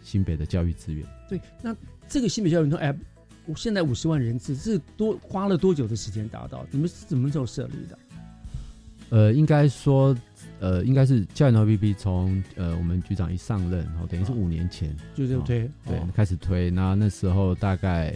[0.02, 1.06] 新北的教育资源。
[1.28, 1.74] 对，那
[2.08, 2.96] 这个新北校园通 App，
[3.56, 6.66] 现在五十万人次是多花了多久的时间达到？
[6.72, 7.96] 你们是什么时候设立的？
[9.14, 10.16] 呃，应该说。
[10.60, 16.70] 呃，应该是教育 A P P 从呃我们局长一上任，然后等于是五年前就这样推，对，开始推。
[16.70, 18.14] 那那时候大概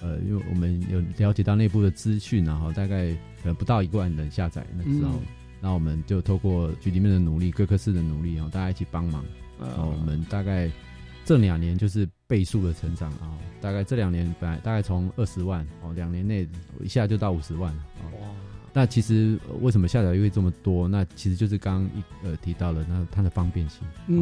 [0.00, 3.10] 呃，因为我们有了解到内部的资讯，然后大概
[3.42, 5.18] 可能不到一万人下载那时候，
[5.60, 9.24] 那我们就透过局里面的努力，各科室的努力，然后大家一起帮忙，
[9.58, 10.70] 然后我们大概
[11.24, 16.46] 这两年就是倍数的成长啊，大概这两年本来大概从二十万哦，两年内
[16.84, 17.74] 一下就到五十万
[18.12, 18.28] 哇。
[18.72, 20.86] 那其实为什么下载会这么多？
[20.86, 23.80] 那其实就是刚刚一呃提到了，那它的方便性，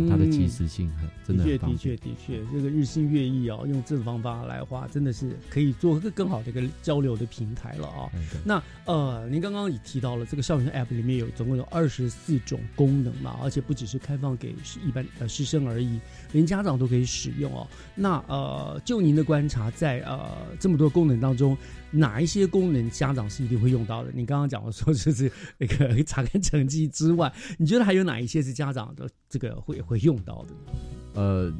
[0.09, 1.45] 它的及时性很真的。
[1.45, 8.09] 的确，的确，的确，这个日新月异啊，用这种方法来话，真的是可以做个更好的一个交流的平台了啊。
[8.45, 14.55] 那呃，您刚刚也提到了这个校园 App 里面有总共有二十四种功能嘛，而且不只是开放给
[14.87, 16.01] 一般呃师生而已，
[16.33, 17.67] 连家长都可以使用哦。
[17.95, 21.57] 那呃，就您的观察，在呃这么多功能当中。
[21.91, 24.11] 哪一些功能家长是一定会用到的？
[24.15, 31.21] 你刚刚讲的说就是 那个查看成绩之外，你觉得还有哪一些是家长的这个会会用到的？
[31.21, 31.53] 呃，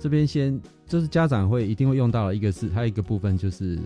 [0.00, 3.78] 这边先就是家长会一定会用到的一个是，还有一个部分就是，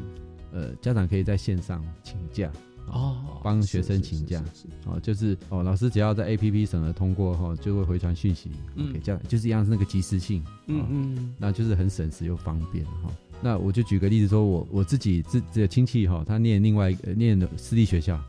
[0.52, 2.50] 呃，家长可以在线上请假
[2.88, 4.42] 哦，帮学生请假
[4.86, 8.50] 哦，就是哦，老师只要在 A P P 审核通过后，就会回传讯息
[8.92, 13.10] 给家长，就是一样是那个及时性，嗯嗯，那就是很省时又方便哈。
[13.42, 18.20] 那我就举个例子说，我我自己自己的亲戚哈，他念另外念的私立学校，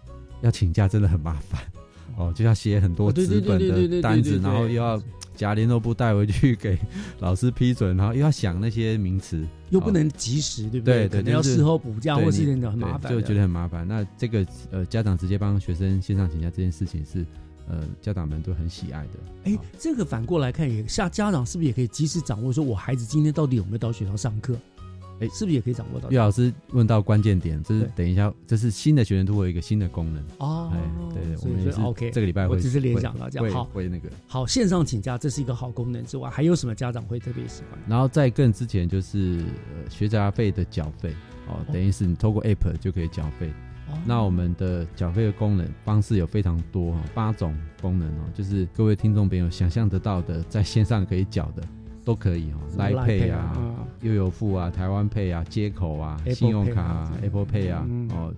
[0.41, 1.61] 要请假真的很麻烦
[2.17, 5.01] 哦，就要写很多纸本的单子，然后又要
[5.35, 6.77] 夹联络簿带回去给
[7.19, 11.07] 老师批准，然后又要想那些名词，又不能及时，对不对？
[11.07, 13.87] 对对，要事后补假或是很麻烦，就觉得很麻烦。
[13.87, 17.25] 那这个呃，家长直接帮学生线上请假这件事情是
[17.67, 19.19] 呃，家长们都很喜爱的。
[19.45, 24.55] 哎，这个反过来看，也下家长是不是也可以及时掌握，说我孩子今天到底有没有到学校上课？
[25.21, 26.09] 哎，是不是也可以掌握到？
[26.09, 30.71] 岳老师问到关键点，这是等一下，这是新的学员都会有一个新的功能哦。
[30.73, 30.79] 哎，
[31.13, 32.11] 对对，我们是 OK。
[32.11, 37.79] 这个礼拜我只是联想到这样，好，会那个好线上请假，这是一个好功能之外，还有什么家长会特别喜欢？
[37.87, 39.45] 然后在更之前就是
[39.89, 41.13] 学杂费的缴费
[41.47, 43.53] 哦，等于是你透过 App 就可以缴费。
[44.05, 51.61] 那我们的缴费的功能方式有非常多哈，八种功能哦，就是各位听众朋友想象得到的，在线上可以缴的。
[52.03, 53.55] 都可以哦，来 Pay 啊，
[54.01, 58.33] 悠游付啊，台湾 Pay 啊，接口啊，信用卡 Apple Pay 啊，哦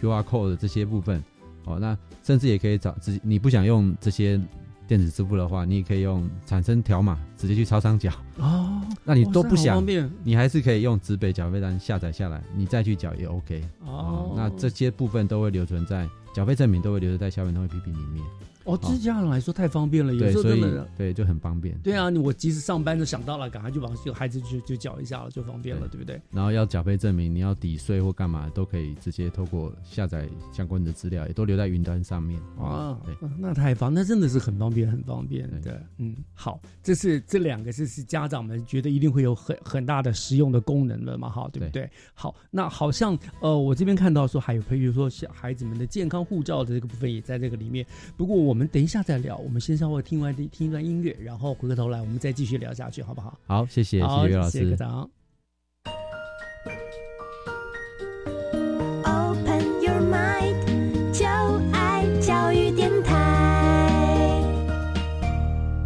[0.00, 1.22] ，QR Code 这些部分，
[1.64, 4.40] 哦，那甚至也可以找自己，你不想用这些
[4.88, 8.80] 电子支付的话，你也可以用产生条码直接去超商缴哦。
[9.04, 9.84] 那你都不想，
[10.24, 14.34] 你还是可以用纸本缴费单下载下来，你再去缴也 OK 哦。
[14.36, 18.24] 那这些部分都会留存在缴费证明，都会留存在校园通 APP 里面。
[18.64, 21.76] 哦，对家长来说太方便了，有时候真的对就很方便。
[21.78, 26.20] 对啊，我即使上班就想到了，赶快就把这个孩子就就缴一下了，就方便了，对不对？
[26.30, 32.40] 然后要缴费证明，你要抵税或干嘛，都可以直接透过下载相关的资料，也都留在云端上面。
[32.58, 32.98] 啊，
[33.38, 35.46] 那太方，那真的是很方便，很方便。
[35.60, 41.28] 对，嗯，好，这是这两个是是家长们觉得一定会有很很大的实用的功能了嘛？
[41.28, 41.90] 哈，对不对？
[42.14, 47.84] 好，那好像呃，我这边看到说还有，比如说小孩子们的健康护照的这个部分也在这个里面。
[48.16, 53.38] 不过我们等一下再聊，我们先稍微听完听一段音乐，然后回过头来我们再继续聊下去，好不好？
[53.46, 54.70] 好，谢谢，谢谢岳老师。
[54.70, 55.10] 科长。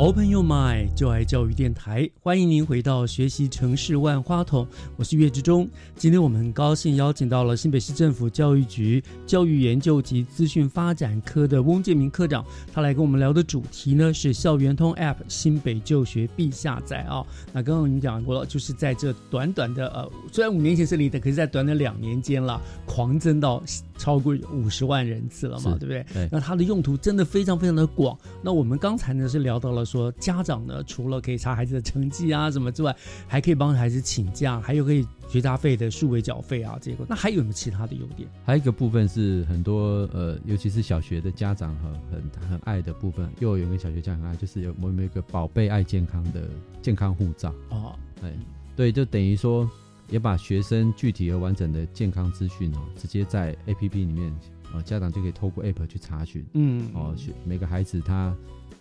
[0.09, 5.69] Open your mind，就爱教育电台，欢迎您回到学习城市万花筒，我是岳志忠。
[5.97, 12.43] 今天我们很高兴邀请到了新北市政府教育局教育研究及资讯发展科的翁建明科长，
[12.73, 17.23] 他来跟我们聊的主题呢是校园通 App 新北就学必下载啊。
[17.53, 23.63] 那刚刚我们讲过了，就是在这短短的呃，虽然五年前设立的，可是在短短两年间了，狂增到
[23.99, 26.07] 超过五十万人次了嘛，对不对？
[26.15, 26.29] 对。
[26.33, 28.19] 那它的用途真的非常非常的广。
[28.41, 29.85] 那我们刚才呢是聊到了。
[29.98, 32.95] 说家长呢，除了可以查孩子的成绩啊什么之外，
[33.27, 38.29] 还可以帮孩子请假，还有可以学杂费的数位缴费啊，这个那还有什么其他的优点？
[38.45, 46.49] 还有一个部分是很多呃，尤其是小学的家长和很很爱的部分，幼儿园跟小学家长爱，就是有我们有一个宝贝爱健康的
[46.81, 48.33] 健康护照哦，哎，
[48.77, 49.69] 对，就等于说
[50.09, 54.33] 也把学生具体而完整的健康资讯哦，直接在 A P P 里面
[54.73, 58.35] 哦，家长就可以透过 App 去查询，嗯，哦，学每个孩子他。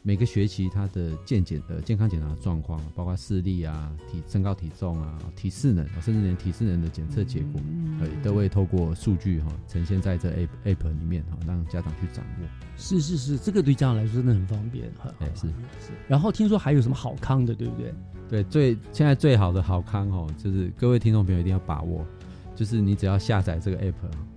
[0.08, 7.60] 每个学期他的健检呃健康检查的状况，包括视力啊、体身高体重啊、体适能，甚至连体适能的检测结果，
[8.00, 12.48] 呃，都会透过数据哈呈现在这 app app 里面哈，让家长去掌握。
[12.78, 15.14] 是是是，这个对家长来说真的很方便哈。
[15.20, 15.92] 哎，是是。
[16.08, 17.94] 然后听说还有什么好康的，对不对？
[18.30, 22.08] 对，最现在最好的好康哦，就是各位听众朋友一定要把握，
[22.56, 23.94] 就是你只要下载这个 app，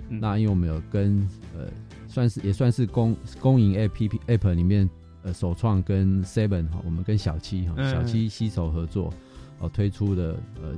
[0.08, 1.24] 那因为我们有跟
[1.56, 1.68] 呃
[2.08, 4.90] 算是也算是公公营 app app 里面。
[5.22, 9.12] 呃，首创跟 Seven 哈，我们跟小七哈，小七携手合作，
[9.58, 10.72] 哦，推出的呃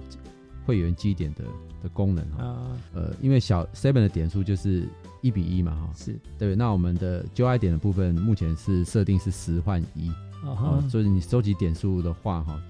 [0.66, 1.44] 会员积点的
[1.82, 4.88] 的功能哈，呃，因为小 Seven 的点数就是
[5.20, 6.18] 一比一嘛哈，是。
[6.38, 10.10] 对，那我们的 j i 点的部分目前是设定是十换一，
[10.44, 12.60] 哦，所以你收集点数的话哈，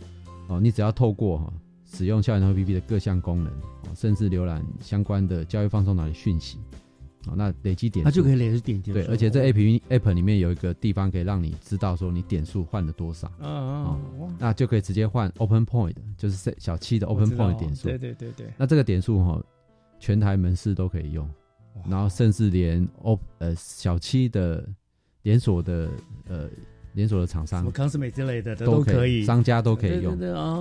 [0.48, 1.52] 哦，你只要透过哈
[1.90, 6.58] 使用校园 A P P 的各项功能，哦，甚至浏览相关的教育放松脑的讯息。
[7.26, 8.94] 哦，那累积点，它就可以累积点点。
[8.94, 13.30] 对，而且这 A P P App 里面有一个地方可以让你知道说你点数换了多少。
[13.40, 14.36] 嗯嗯。
[14.38, 17.88] 那就可以直接换 Open Point，就是小七的 Open Point 点数。
[17.88, 18.52] 对对对对。
[18.56, 19.42] 那这个点数哈，
[19.98, 21.28] 全台门市都可以用，
[21.88, 24.68] 然后甚至连 O 呃小七的
[25.22, 25.90] 连锁的
[26.28, 26.48] 呃。
[26.94, 30.12] 连锁的厂商，康斯美之类的都可以，商家都可以用。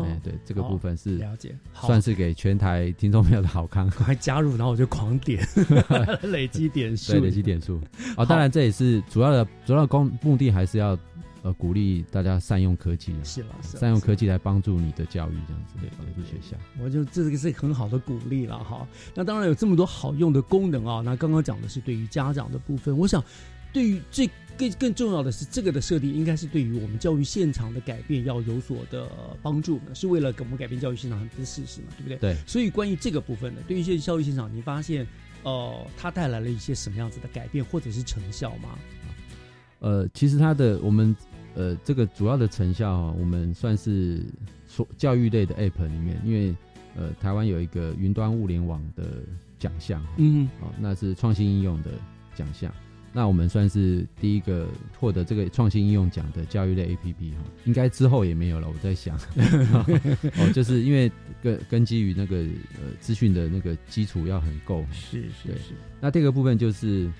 [0.05, 3.89] 哎，对，这个部分是了解，算是给全台听众朋友的好康。
[3.89, 5.45] 快加入，然后我就狂点，
[6.23, 7.81] 累积点数，对，累积点数。
[8.15, 10.97] 啊，当然这也是主要的，主要的功目的还是要
[11.41, 16.55] 呃鼓励大家善用科技，是了，善用科技来帮助你的教育，这样子，对，帮助学校。
[16.81, 18.87] 我就这个是很好的鼓励了哈。
[19.13, 21.01] 那当然有这么多好用的功能啊。
[21.03, 23.21] 那刚刚讲的是对于家长的部分，我想
[23.73, 24.29] 对于最。
[24.57, 29.09] 更更重要的是，这个的设定应该是对于我们教育现场的改变要有所的
[29.41, 32.17] 帮助的，是为了给我们改变教育现场的事实嘛，对不对？
[32.17, 32.35] 对。
[32.45, 35.07] 所以关于这个部分呢，对于一些教育现场，你发现
[35.41, 38.77] 呃，它带来了一些什么样子的改变或者是成效吗？
[39.79, 41.15] 呃，其实它的我们
[41.55, 44.23] 呃这个主要的成效，我们算是
[44.67, 46.55] 说教育类的 App 里面，因为
[46.97, 49.23] 呃台湾有一个云端物联网的
[49.57, 51.89] 奖项，嗯，哦，那是创新应用的
[52.35, 52.71] 奖项。
[53.13, 58.69] 那我们算是第一个获得这个创新应用奖的教育类 A P P 哈，应该之后也没有了。
[58.69, 59.17] 我在想，
[60.37, 61.11] 哦，就是因为
[61.43, 65.73] 根根基于那个呃资讯的那个基础要很够，是是是。
[65.99, 67.11] 那这个部分就是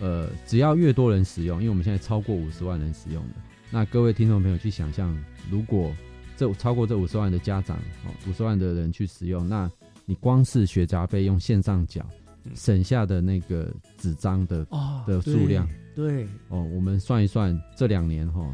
[0.00, 3.34] 呃，只要越多人使用，因为我们现在超过五十万人使用的，
[3.70, 5.16] 那各位听众朋友去想象，
[5.50, 5.90] 如果
[6.36, 9.70] 这超过这五十万的家长哦，五十万的人去使用，那
[10.04, 12.06] 你光是学杂费用线上缴。
[12.54, 14.66] 省下的那个纸张的
[15.06, 18.52] 的数量，对哦，我们算一算，这两年哈，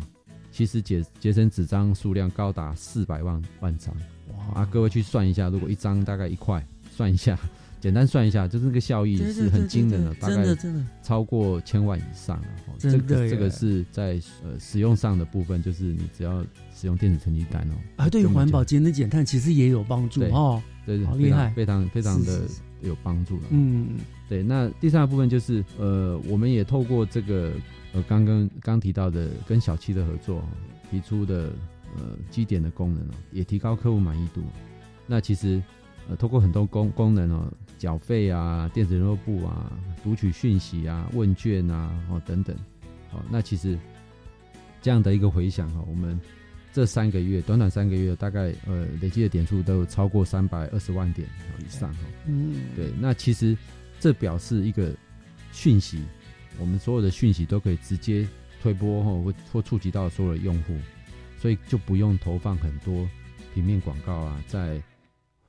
[0.50, 3.94] 其实节节省纸张数量高达四百万万张。
[4.28, 4.62] 哇。
[4.62, 7.38] 啊，各位去算一下，如果一张大概一块，算一下，
[7.80, 10.44] 简单算一下，就是那个效益是很惊人的，大概
[11.02, 12.46] 超过千万以上了。
[12.78, 22.42] 这个这个是在呃使用上的部分，就是你只要使用电子成绩单哦，啊，对于环保节能减碳其实也有帮助哦，对，好厉害，非常非常的
[22.82, 23.42] 有帮助了。
[23.50, 23.98] 嗯，
[24.28, 24.42] 对。
[24.42, 27.52] 那第三个部分就是呃，我们也透过这个
[27.92, 30.42] 呃刚刚刚提到的跟小七的合作
[30.90, 31.52] 提出的
[31.96, 34.42] 呃基点的功能哦，也提高客户满意度。
[35.06, 35.62] 那其实
[36.08, 37.52] 呃透过很多功功能哦。
[37.76, 39.70] 缴费啊，电子联络簿啊，
[40.02, 42.56] 读取讯息啊，问卷啊，哦等等，
[43.12, 43.78] 哦，那其实
[44.80, 46.18] 这样的一个回想哈，我们
[46.74, 51.26] 这三个月，短短三个月，大概呃累积的点数都超过三百二十万点
[51.64, 52.00] 以上哈。
[52.26, 53.56] 嗯，对，那其实
[54.00, 54.92] 这表示一个
[55.52, 56.02] 讯息，
[56.58, 58.28] 我们所有的讯息都可以直接
[58.60, 60.76] 推播后或或触及到所有的用户，
[61.38, 63.08] 所以就不用投放很多
[63.54, 64.82] 平面广告啊，在。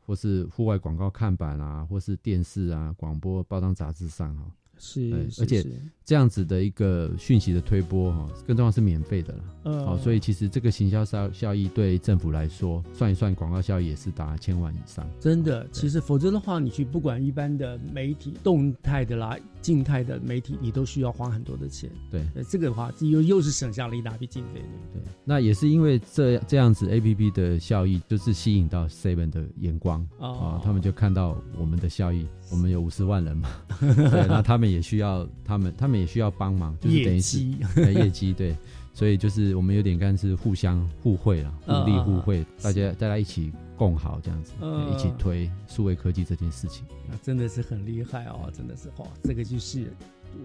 [0.07, 4.45] 或是户外广告看板啊，或是电视啊、广播、报章杂志上哈。
[4.78, 5.65] 是，而且
[6.06, 9.84] 这样子的一个讯息的推播哈，更重要是免费的了。
[9.84, 15.03] 好，所以其实这个行销效效益对政府来说，算一算广告效益也是达千万以上。
[15.20, 21.89] 真的，其实否则的话，你去不管一般的媒体，动态的啦、静态的媒体，你都需要花很多的钱。
[22.12, 24.62] 对，这个的话又又是省下了一大笔经费，
[24.93, 25.12] 对不对？
[25.24, 32.28] 那也是因为这这样子 A P P 的效益，就是吸引到 Seven 的眼光啊，他们就看到我们的效益。
[32.51, 33.49] 我们有五十万人嘛，
[33.82, 37.39] 对，那他们也需要，他们他们也需要帮忙，就是等于是
[37.93, 38.56] 业绩，对，
[38.93, 44.54] 所以就是我们有点干是互相互惠了，互利互惠，大家大家一起共好这样子，
[44.93, 49.91] 一起推数位科技这件事情，那真的是很厉害哦，真的是哦，这个就是。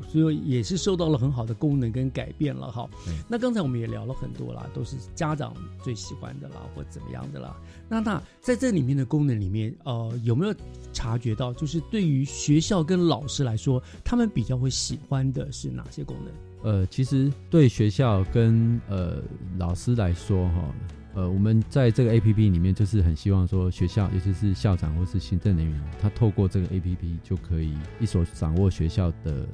[0.08, 2.88] 所以也是受到了很好的功能跟改变了哈。
[3.28, 7.56] 那刚才我们也聊了很多啦，都是家长最喜欢的啦，或怎么样的啦。
[7.88, 10.54] 那那在这里面的功能里面，呃，有没有
[10.92, 16.32] 察觉到，就是对于学校跟老师来说，他们比较会喜欢的是哪些功能？
[16.62, 19.22] 呃，其实对学校跟呃
[19.58, 20.74] 老师来说哈，
[21.14, 29.46] 呃，我们在这个 A P P 里面，就是很希望说学校，尤其是校长或是行政人员，他透过这个 A P P 就可以一手掌握学校的。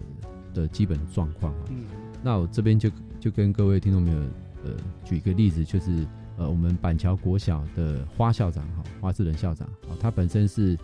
[0.56, 1.52] 的基本状况。
[1.68, 1.84] 嗯，
[2.22, 2.90] 那我这边就
[3.20, 4.20] 就跟各位听众朋友
[4.64, 4.70] 呃
[5.04, 6.06] 举一个例子，就是
[6.38, 10.74] 呃我们板桥国小的花校长哈，花志仁校长啊，他本身是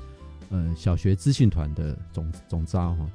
[0.50, 3.06] 呃小学资讯团的总总招哈，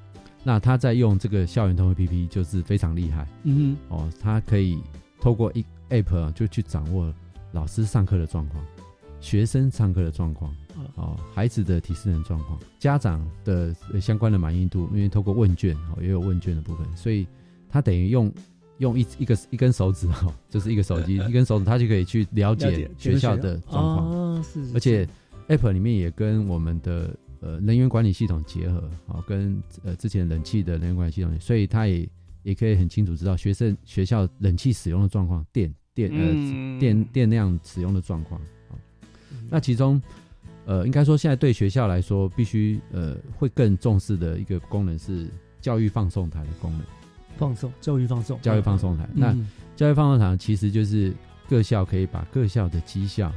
[0.43, 4.81] 那他在用这个校园通 APP 就是非常厉害，嗯哦，他可以
[5.21, 7.13] 透过一 App 就去掌握
[7.51, 8.63] 老师上课的状况，
[9.19, 10.53] 学生上课的状况。
[10.95, 17.27] 哦，孩子的提示能状况，家长的相关的满意度，因为透过问卷哦，也有问卷的部分，所以
[17.67, 18.31] 他等于用
[18.77, 24.43] 用一一个一根手指 哦，就是一个手机一根手指，他就可以去了解学校的状况。
[24.43, 25.07] 是，而且
[25.47, 32.07] App 里面也跟我们的呃能源管理系统结合，哦，跟呃之前冷气的能源管理系统，所以他也
[32.43, 38.39] 也可以很清楚知道学生学校冷气使用的状况，电电呃电电量使用的状况。
[38.69, 38.77] 好，
[39.49, 39.99] 那其中。
[40.69, 45.25] 呃，应该说现在对学校来说，必须呃会更重视的一个功能是
[45.61, 46.81] 教育放送台的功能。
[47.37, 49.33] 放送教育放送教育放送台，那
[49.77, 51.13] 教育放送台其实就是
[51.47, 53.29] 各校可以把各校的绩效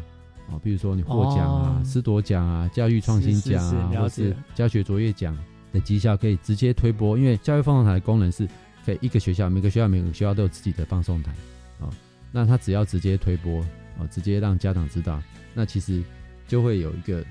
[0.50, 5.38] 啊，比如说你获奖啊、师铎奖啊、教育创新奖啊，或是教学卓越奖
[5.72, 7.16] 的绩效，可以直接推播。
[7.16, 8.44] 因为教育放送台的功能是
[8.84, 11.30] 可以一个学校每个学校每个学校都有自己的放送台
[11.78, 11.86] 啊，
[12.32, 13.60] 那他只要直接推播
[13.98, 15.22] 啊，直接让家长知道，
[15.54, 16.02] 那其实。
[16.48, 17.24] 就会有一个，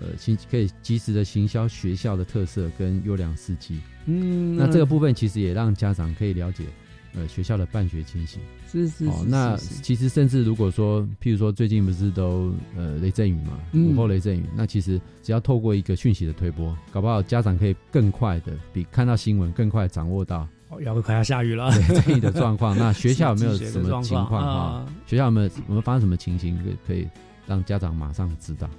[0.00, 3.80] 呃，行可以及时的行销学校的特色跟优良事迹。
[4.06, 6.62] 嗯，那这个部分其实也让家长可以了解，
[7.12, 8.40] 呃，学校的办学情形。
[8.70, 9.04] 是是。
[9.06, 20.48] 哦，那其实甚至如果说，譬如说最近不是都呃雷阵雨嘛，午后雷阵雨，那其实只要透过一个讯息的推播，搞不好家长可以更快的比看到新闻更快掌握到，哦，
[20.80, 22.76] 要快要下雨了，这里 的状况。
[22.76, 24.86] 那学校有没有什么情况啊？
[25.06, 27.06] 学校有没有有没有发生什么情形可以？
[27.44, 28.70] 让家长马上知道，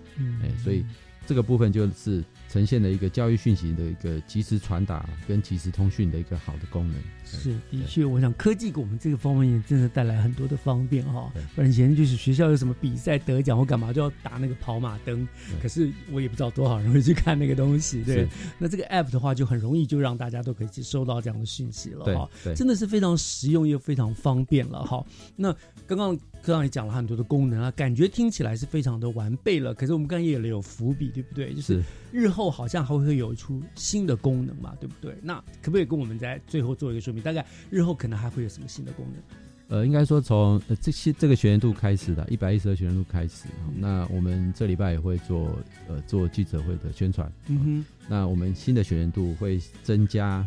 [0.42, 0.86] 哎，所以
[1.28, 6.96] 这个部分就是呈现了一个教育讯息的一个及时传达跟及时通讯的一个好的功能。
[7.26, 11.32] 是，的确，我想科技给我们这个方面也真的带来很多的方便哈。
[11.56, 15.28] 不然以前就是学校有什么比赛得奖或干嘛就要打那个跑马灯，
[15.62, 18.04] 可是我也不知道多少人会去看那个东西。
[18.04, 22.30] 对，那这个 app 的话就很容易就让大家都可以去收到这样的讯息了哈。
[22.56, 25.04] 真的是非常实用又非常方便了哈。
[25.36, 25.56] 那
[25.88, 29.74] 刚刚科长也讲了很多的功能啊，感觉听起来是非常的完备了。
[29.74, 31.54] 可是我们刚才也有伏笔，对不对？
[31.54, 35.16] 就是日后好像还会有出新的功能嘛，对不对？
[35.22, 37.23] 那可不可以跟我们在最后做一个说明？
[37.24, 39.22] 大概日后可能还会有什么新的功能？
[39.70, 43.46] 呃，应该说从呃这些这个学年度开始的，一百一十二学年度开始，
[43.80, 45.58] 那我们这礼拜也会做
[45.88, 47.32] 呃做记者会的宣传。
[47.48, 50.46] 嗯哼，那我们新的学年度会增加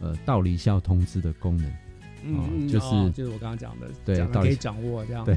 [0.00, 1.70] 呃到离校通知的功能。
[2.24, 5.24] 嗯，就是就是我刚刚讲的，对，可以掌握这样。
[5.24, 5.36] 对，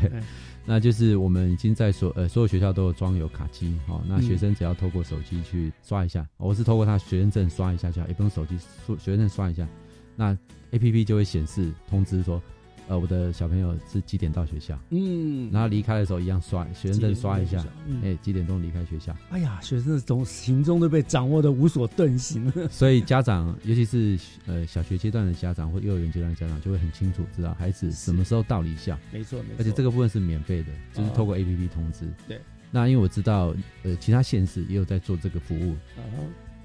[0.63, 8.55] 那就是我们已经在所呃所有学校都有装有卡机，好，那学生只要透过手机去刷一下，我是透过他学生证刷一下就好，也不用手机
[8.85, 9.67] 刷学生证刷一下，
[10.15, 10.37] 那
[10.71, 12.41] A P P 就会显示通知说。
[12.87, 14.79] 呃，我的小朋友是几点到学校？
[14.91, 17.65] 嗯，然后离开的时候一样刷学生证刷一下，
[18.03, 19.11] 哎，几点钟离开学校？
[19.31, 22.47] 哎呀，学生的总行踪都被掌握的无所遁形。
[22.69, 28.95] 所以家长，尤其是呃小学阶段的家长或幼儿园阶段的家长，就会很清楚知道孩子什么时候到离校。
[29.11, 29.55] 没错，没错。
[29.57, 32.07] 而且这个部分是免费的，就是透过 A P P 通知。
[32.27, 32.39] 对。
[32.69, 33.51] 那因为我知道，
[33.81, 35.75] 呃，其他县市也有在做这个服务。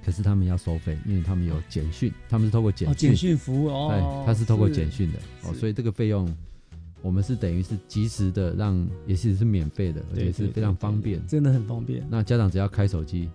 [0.05, 2.97] 可是他们要收费，因为他们有简讯，他们是透过简讯。
[2.97, 6.27] 简讯服务哦，对，他是透过简讯的哦，所以这个费用
[7.03, 12.07] 我们是等于是及时的让，也是是免费的，而且是非常方便，真的很方便。
[12.11, 13.29] 那家长只要开手机，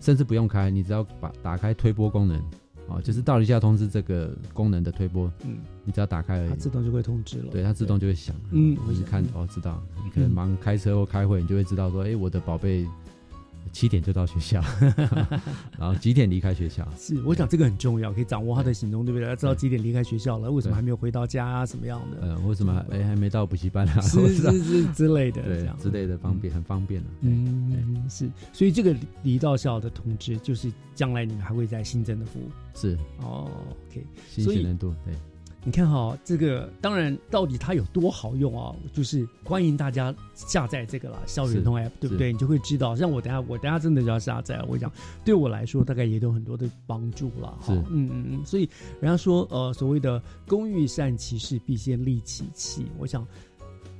[0.00, 2.38] 甚至不用开，你只要把打开推播功能，
[2.88, 12.86] 哦，就是到了一下通知这个功能的推播，嗯，你只要打开而已，它自动就会通知了，对，它自动就会响，嗯，我是看哦，知道，你可能忙开车或开会，你就会知道说，哎，我的宝贝。
[13.72, 14.60] 七点就到学校，
[15.78, 16.86] 然后几点离开学校？
[16.98, 19.28] 是，我想这个很重要，可以掌握他的行踪，对不对？
[19.28, 21.66] 要知道几点离开学校了，为什么还没有回到家啊？
[21.66, 22.20] 什么样的？
[22.22, 24.00] 呃，为什么哎还没到补习班啊？
[24.02, 32.50] 是是是之类的，对，之类的方便，很方便嗯，是，所以这个离到校的通知，就是将来你们还会再新增的服务。
[32.74, 33.50] 是哦
[33.88, 35.14] ，OK，新鲜人度对。
[35.62, 38.74] 你看哈，这个当然到底它有多好用啊？
[38.94, 42.32] 就是欢迎大家下载这个啦，校园通 App，对不对？
[42.32, 42.96] 你就会知道。
[42.96, 44.64] 像我等下，我等下真的就要下载。
[44.66, 44.90] 我讲，
[45.22, 47.48] 对我来说，大概也有很多的帮助了。
[47.60, 48.46] 哈，嗯嗯嗯。
[48.46, 48.66] 所以
[49.00, 52.86] 人家说，呃，所谓的“工欲善其事，必先利其器”。
[52.98, 53.26] 我想，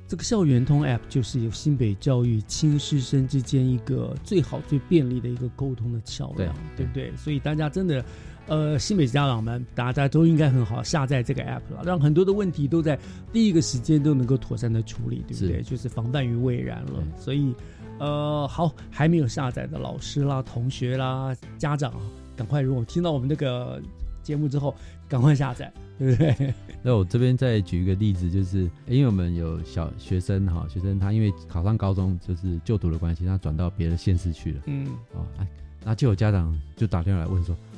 [0.07, 7.15] 这个校园通 App 就是有新北教育亲师生之间一个最好、最便利的一个沟通的桥梁，对不对？
[7.15, 8.03] 所以大家真的。
[8.47, 12.99] 呃，新北家长们，大家都应该很好下载这个 app 了，让很多的问题都在
[13.31, 15.61] 第一个时间都能够妥善的处理，对不对？
[15.61, 17.03] 就是防范于未然了。
[17.17, 17.53] 所以，
[17.99, 21.93] 呃，好，还没有下载的老师啦、同学啦、家长，
[22.35, 22.59] 赶快！
[22.61, 23.81] 如果听到我们这个
[24.21, 24.75] 节目之后，
[25.07, 26.53] 赶快下载，对不对？
[26.83, 34.61] 那我这边再举一个例子，就是因为我们有小学生哈，学生他因为考上高中，就是就读的关系，他转到别的县市去了。
[34.65, 35.47] 嗯，哦，哎，
[35.85, 37.70] 那就有家长就打电话来问说，哎。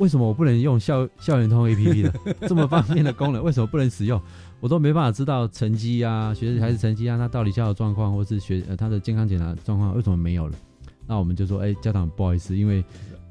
[0.00, 2.12] 为什么我不能用校校园通 A P P 的
[2.48, 3.44] 这么方便的功能？
[3.44, 4.20] 为什么不能使用？
[4.58, 10.54] 我都没办法知道成绩啊，学孩子成绩啊，他到底校的状况，或是学呃他的健康检查状况，为什么没有了？
[11.06, 12.82] 那我们就说，哎，家长不好意思，因为。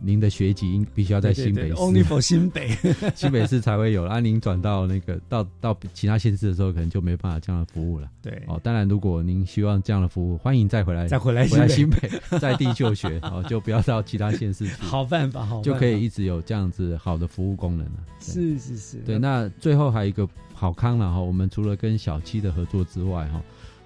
[0.01, 2.69] 您的学籍应必须要在新北市，Only for 新北，
[3.15, 4.05] 新北市才会有。
[4.05, 8.09] 啊，您转到那个到到其他县市的时候，可能就没办法这样的服务了。
[8.21, 14.73] 对，哦，当然，如果您希望这样的服务，欢迎再回来，再回来回来新北 在地就学， 哦，就不要到其他县市去。
[14.81, 17.93] 好办法，好，就可以一直有这样子好的服务功能了。
[18.19, 19.19] 是是是，对。
[19.19, 23.41] 那最后还有一个好康了哈，我们除了跟小七的合作之外哈。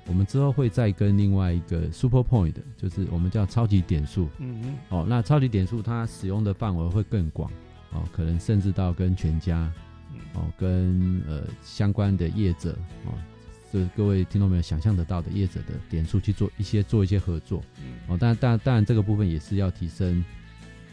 [0.05, 4.29] 我们之后会再跟另外一个 Super Point，就是我们叫超级点数。
[4.37, 4.75] 嗯嗯。
[4.89, 7.49] 哦，那超级点数它使用的范围会更广，
[7.91, 9.71] 哦，可能甚至到跟全家，
[10.33, 13.13] 哦，跟呃相关的业者，哦，
[13.71, 17.63] 是各位听众朋友想象得到的业者的点数去做一些做一些合作。
[17.77, 17.93] 嗯。
[18.09, 20.23] 哦，但但当然这个部分也是要提升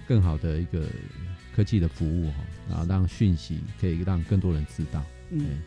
[0.06, 0.86] 更好的一个
[1.54, 2.36] 科技的服务哈，
[2.68, 5.02] 然后让讯息可以让更多人知道。
[5.30, 5.60] 嗯。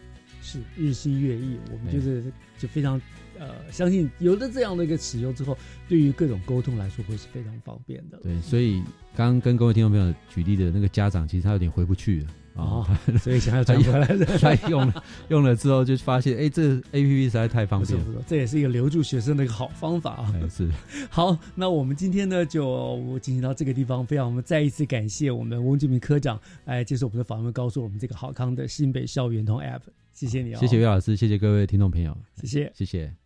[0.45, 2.21] 是日新月异，我们就是
[2.57, 3.01] 就非常
[3.39, 5.57] 呃相信有了这样的一个使用之后，
[5.87, 8.17] 对于各种沟通来说会是非常方便的。
[8.21, 8.81] 对，所以
[9.15, 12.27] 刚刚跟各位听众朋友举例的那个家长，其实他有点回不去了
[12.63, 12.85] 啊，
[13.19, 20.33] 所以想要转回来的， 他用了用了之后就发现，哎，这 A P P 实在太方便，了，这也是一个留住学生的一个好方法啊。
[20.49, 20.69] 是，
[21.09, 29.81] 好，那我们今天呢就进行到这个地方，非常我们再一次感谢我们翁俊明科长来接受我们的访问，告诉我们这个好康的新北校园通 App。
[30.13, 33.22] 谢谢你，谢谢岳老师，谢谢各位听众朋友，谢谢，谢谢。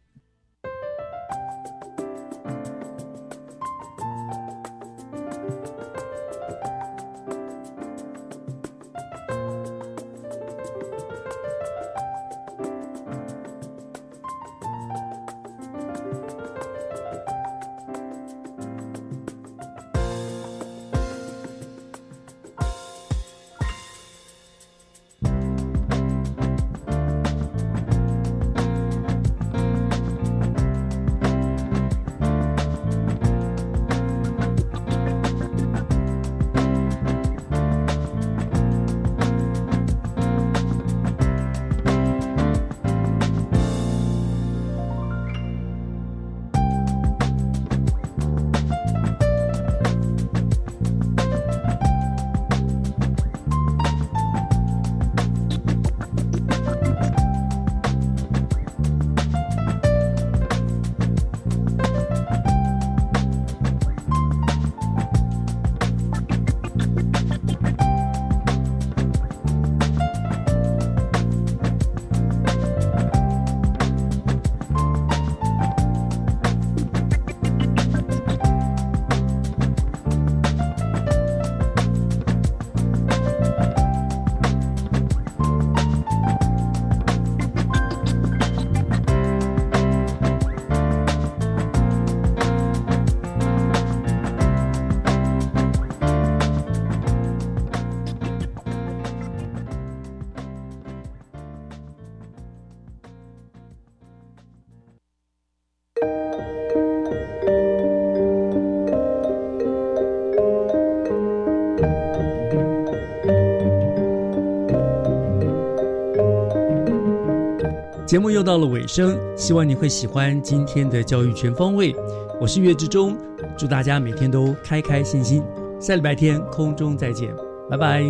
[118.07, 121.93] 节目又到了尾声，希望你会喜欢今天的教育全方位。
[122.39, 123.17] 我是岳志中，
[123.57, 125.43] 祝大家每天都开开心心。
[125.77, 127.35] 下礼拜天空中再见，
[127.69, 128.03] 拜拜。